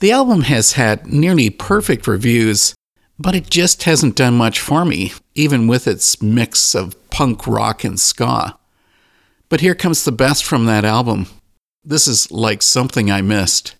The 0.00 0.10
album 0.10 0.40
has 0.40 0.72
had 0.72 1.06
nearly 1.06 1.48
perfect 1.48 2.08
reviews, 2.08 2.74
but 3.20 3.36
it 3.36 3.50
just 3.50 3.84
hasn't 3.84 4.16
done 4.16 4.34
much 4.34 4.58
for 4.58 4.84
me, 4.84 5.12
even 5.36 5.68
with 5.68 5.86
its 5.86 6.20
mix 6.20 6.74
of 6.74 6.96
punk 7.10 7.46
rock 7.46 7.84
and 7.84 8.00
ska. 8.00 8.58
But 9.48 9.60
here 9.60 9.76
comes 9.76 10.04
the 10.04 10.10
best 10.10 10.44
from 10.44 10.66
that 10.66 10.84
album. 10.84 11.28
This 11.84 12.08
is 12.08 12.32
like 12.32 12.62
something 12.62 13.12
I 13.12 13.22
missed. 13.22 13.75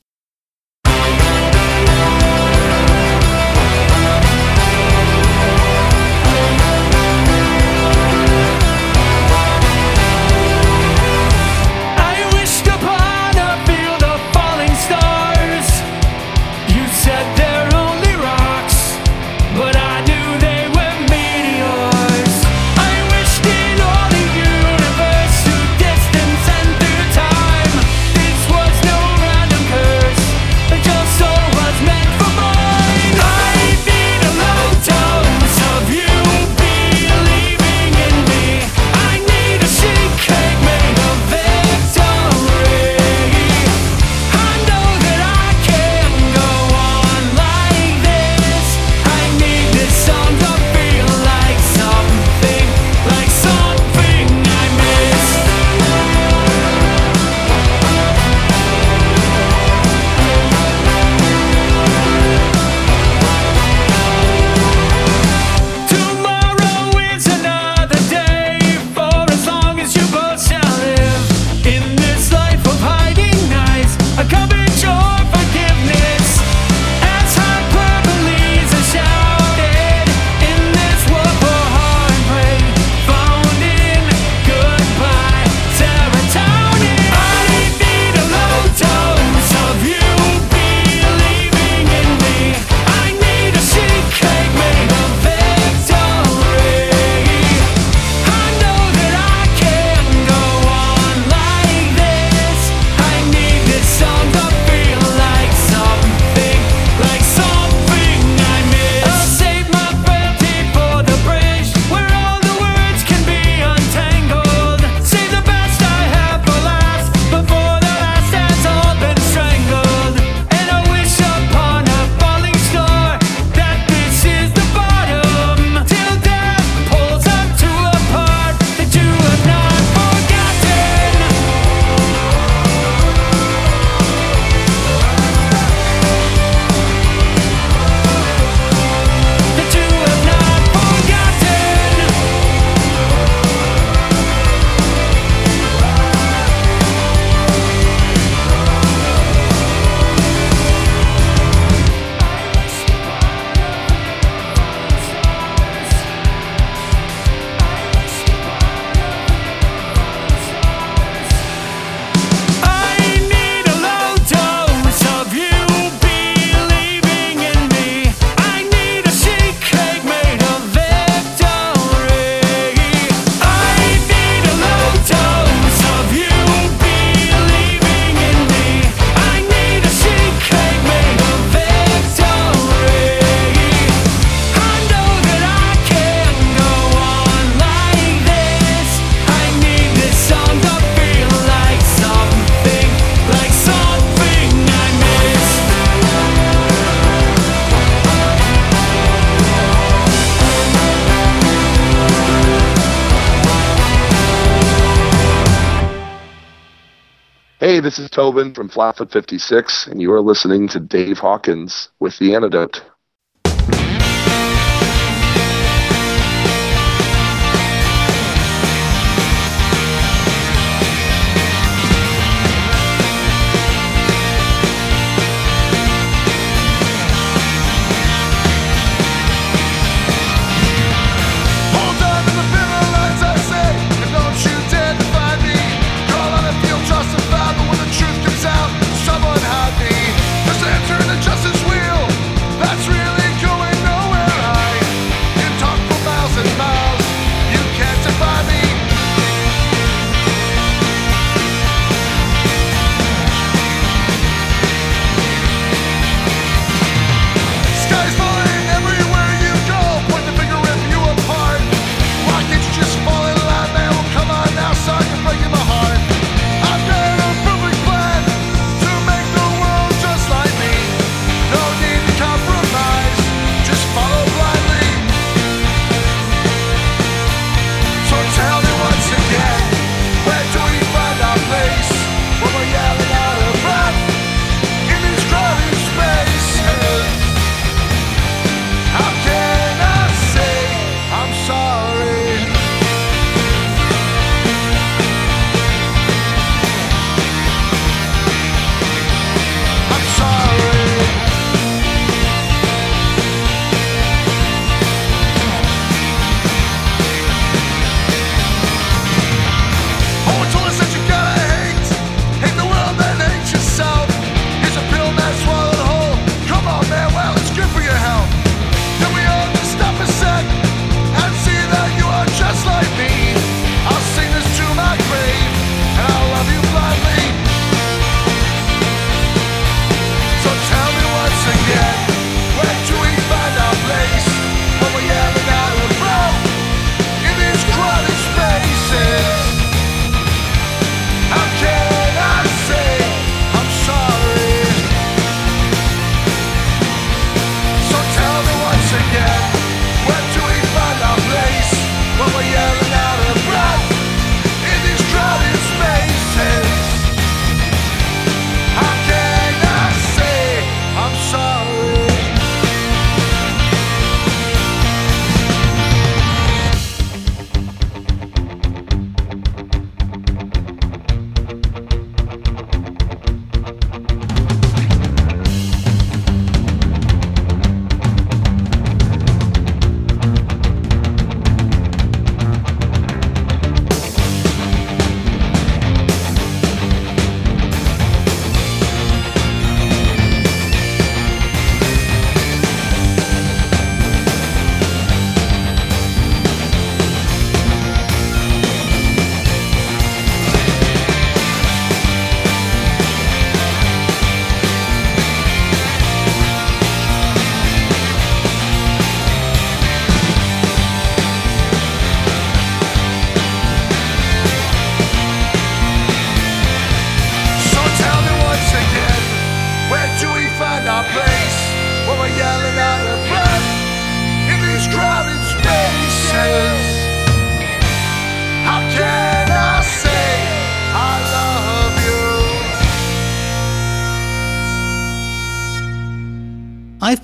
Tobin 208.16 208.54
from 208.54 208.70
Flatfoot 208.70 209.12
56, 209.12 209.88
and 209.88 210.00
you 210.00 210.10
are 210.10 210.22
listening 210.22 210.68
to 210.68 210.80
Dave 210.80 211.18
Hawkins 211.18 211.90
with 212.00 212.18
The 212.18 212.34
Antidote. 212.34 212.80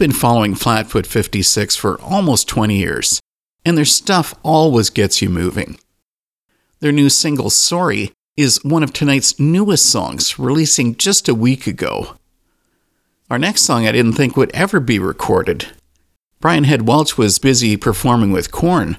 been 0.03 0.11
following 0.11 0.57
Flatfoot 0.57 1.07
56 1.07 1.77
for 1.77 2.01
almost 2.01 2.49
20 2.49 2.77
years, 2.77 3.21
and 3.65 3.79
their 3.79 3.85
stuff 3.85 4.35
always 4.43 4.91
gets 4.91 5.23
you 5.23 5.31
moving. 5.31 5.79
Their 6.81 6.91
new 6.91 7.09
single, 7.09 7.51
Sorry, 7.51 8.11
is 8.37 8.65
one 8.65 8.83
of 8.83 8.93
tonight's 8.93 9.39
newest 9.39 9.89
songs, 9.89 10.41
releasing 10.41 10.97
just 10.97 11.29
a 11.29 11.37
week 11.37 11.69
ago. 11.69 12.17
Our 13.31 13.39
next 13.39 13.63
song 13.63 13.87
I 13.87 13.93
didn't 13.93 14.15
think 14.15 14.37
would 14.37 14.51
ever 14.51 14.81
be 14.81 14.99
recorded. 14.99 15.69
Brian 16.41 16.65
Head 16.65 16.89
Welch 16.89 17.17
was 17.17 17.39
busy 17.39 17.77
performing 17.77 18.33
with 18.33 18.51
Korn, 18.51 18.99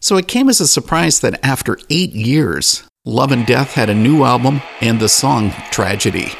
so 0.00 0.16
it 0.16 0.28
came 0.28 0.48
as 0.48 0.62
a 0.62 0.66
surprise 0.66 1.20
that 1.20 1.44
after 1.44 1.78
eight 1.90 2.14
years, 2.14 2.84
Love 3.04 3.32
and 3.32 3.44
Death 3.44 3.74
had 3.74 3.90
a 3.90 3.94
new 3.94 4.24
album 4.24 4.62
and 4.80 4.98
the 4.98 5.10
song 5.10 5.50
Tragedy. 5.70 6.32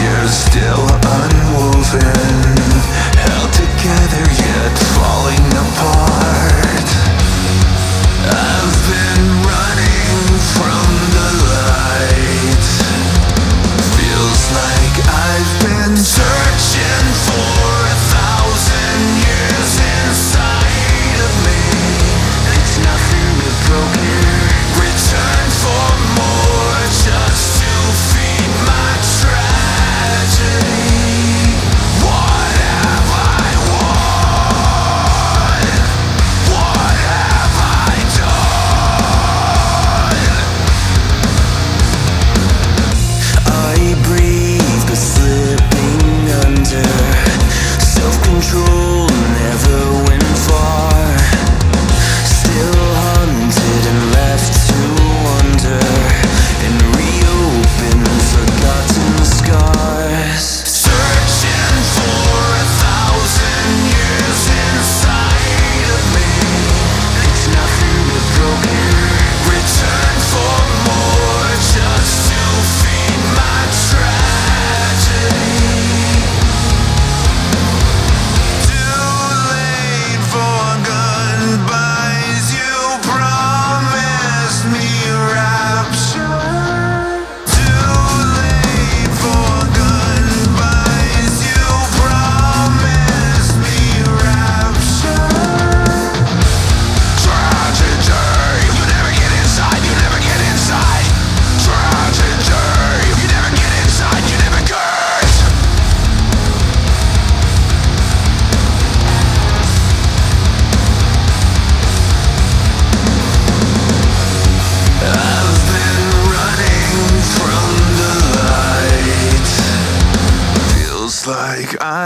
years 0.00 0.30
still 0.30 0.86
unwoven. 1.04 2.21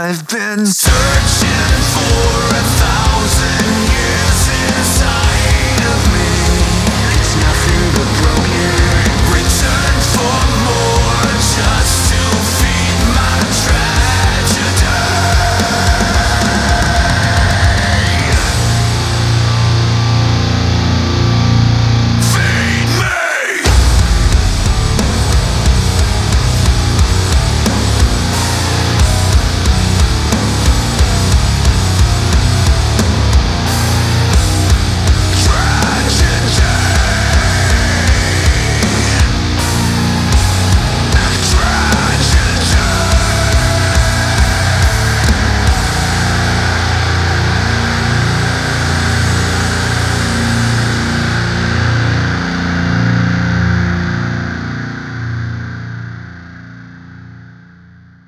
I've 0.09 0.25
been 0.29 0.65
searching 0.65 1.56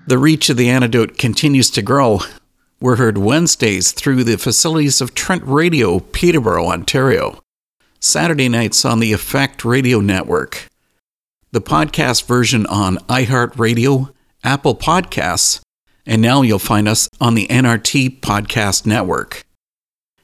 The 0.09 0.17
reach 0.17 0.49
of 0.49 0.57
the 0.57 0.71
antidote 0.71 1.19
continues 1.19 1.69
to 1.69 1.83
grow. 1.83 2.21
We're 2.81 2.95
heard 2.95 3.19
Wednesdays 3.19 3.91
through 3.91 4.23
the 4.23 4.39
facilities 4.39 5.01
of 5.01 5.13
Trent 5.13 5.43
Radio, 5.45 5.99
Peterborough, 5.99 6.65
Ontario. 6.65 7.43
Saturday 7.99 8.49
nights 8.49 8.85
on 8.85 9.01
the 9.01 9.13
Effect 9.13 9.63
Radio 9.63 9.99
Network. 9.99 10.65
The 11.51 11.61
podcast 11.61 12.25
version 12.25 12.65
on 12.65 12.97
iHeartRadio, 13.07 14.11
Apple 14.43 14.73
Podcasts, 14.73 15.61
and 16.07 16.23
now 16.23 16.41
you'll 16.41 16.57
find 16.57 16.87
us 16.87 17.07
on 17.21 17.35
the 17.35 17.45
NRT 17.45 18.19
Podcast 18.19 18.87
Network. 18.87 19.43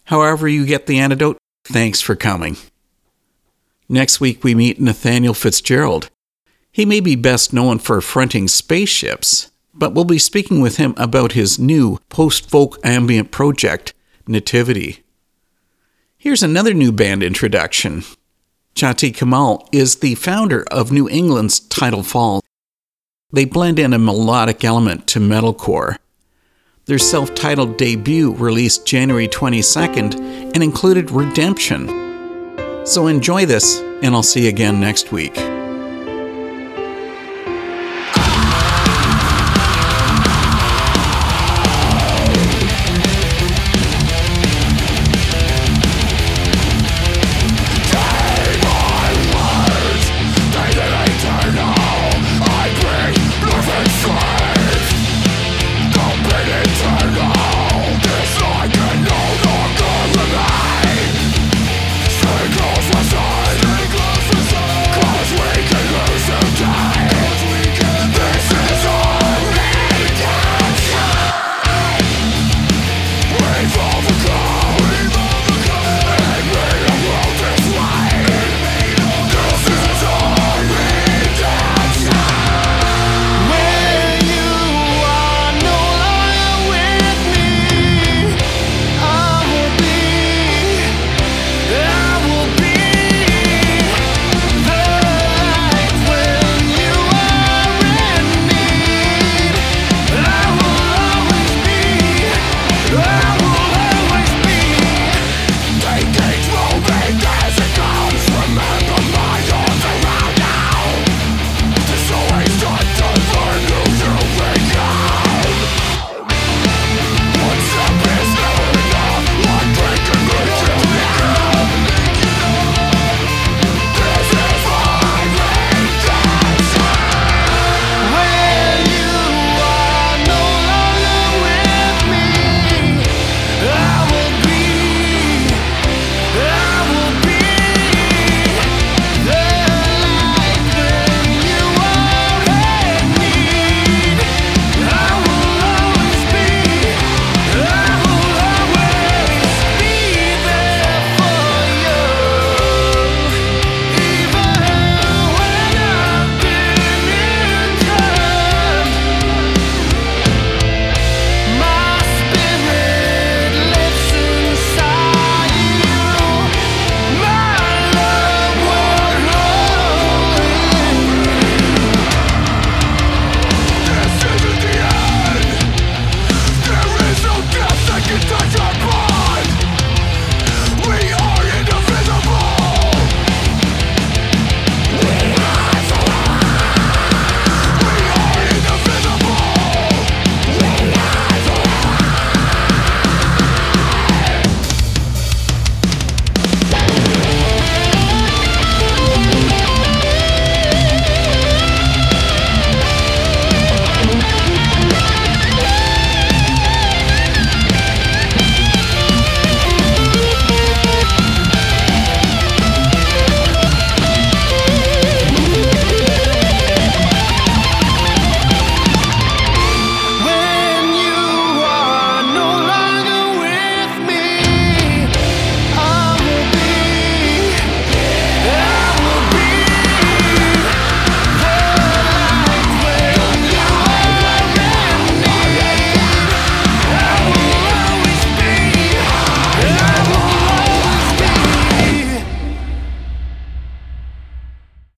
However, 0.06 0.48
you 0.48 0.66
get 0.66 0.88
the 0.88 0.98
antidote, 0.98 1.38
thanks 1.64 2.02
for 2.02 2.16
coming. 2.16 2.58
Next 3.88 4.20
week, 4.20 4.44
we 4.44 4.56
meet 4.56 4.82
Nathaniel 4.82 5.36
Fitzgerald. 5.36 6.10
He 6.72 6.86
may 6.86 7.02
be 7.02 7.16
best 7.16 7.54
known 7.54 7.78
for 7.78 8.02
fronting 8.02 8.48
spaceships, 8.48 9.52
but 9.76 9.94
we'll 9.94 10.06
be 10.06 10.18
speaking 10.18 10.62
with 10.62 10.78
him 10.78 10.94
about 10.98 11.34
his 11.34 11.60
new 11.60 12.00
post 12.10 12.50
folk 12.50 12.80
ambient 12.84 13.32
project, 13.32 13.94
Nativity. 14.28 15.04
Here's 16.18 16.42
another 16.42 16.74
new 16.74 16.92
band 16.92 17.22
introduction. 17.22 18.04
Chati 18.74 19.14
Kamal 19.14 19.70
is 19.72 19.98
the 19.98 20.16
founder 20.16 20.66
of 20.72 20.92
New 20.92 21.08
England's 21.08 21.60
Tidal 21.60 22.04
Fall. 22.04 22.42
They 23.32 23.46
blend 23.46 23.80
in 23.80 23.94
a 23.94 24.00
melodic 24.00 24.64
element 24.64 25.08
to 25.08 25.20
metalcore. 25.20 25.98
Their 26.86 27.00
self 27.00 27.36
titled 27.36 27.78
debut 27.78 28.34
released 28.34 28.86
January 28.86 29.28
22nd 29.28 30.20
and 30.56 30.64
included 30.64 31.12
Redemption. 31.12 31.88
So 32.86 33.08
enjoy 33.08 33.46
this, 33.46 33.80
and 34.02 34.16
I'll 34.16 34.24
see 34.24 34.44
you 34.44 34.50
again 34.50 34.80
next 34.80 35.12
week. 35.12 35.36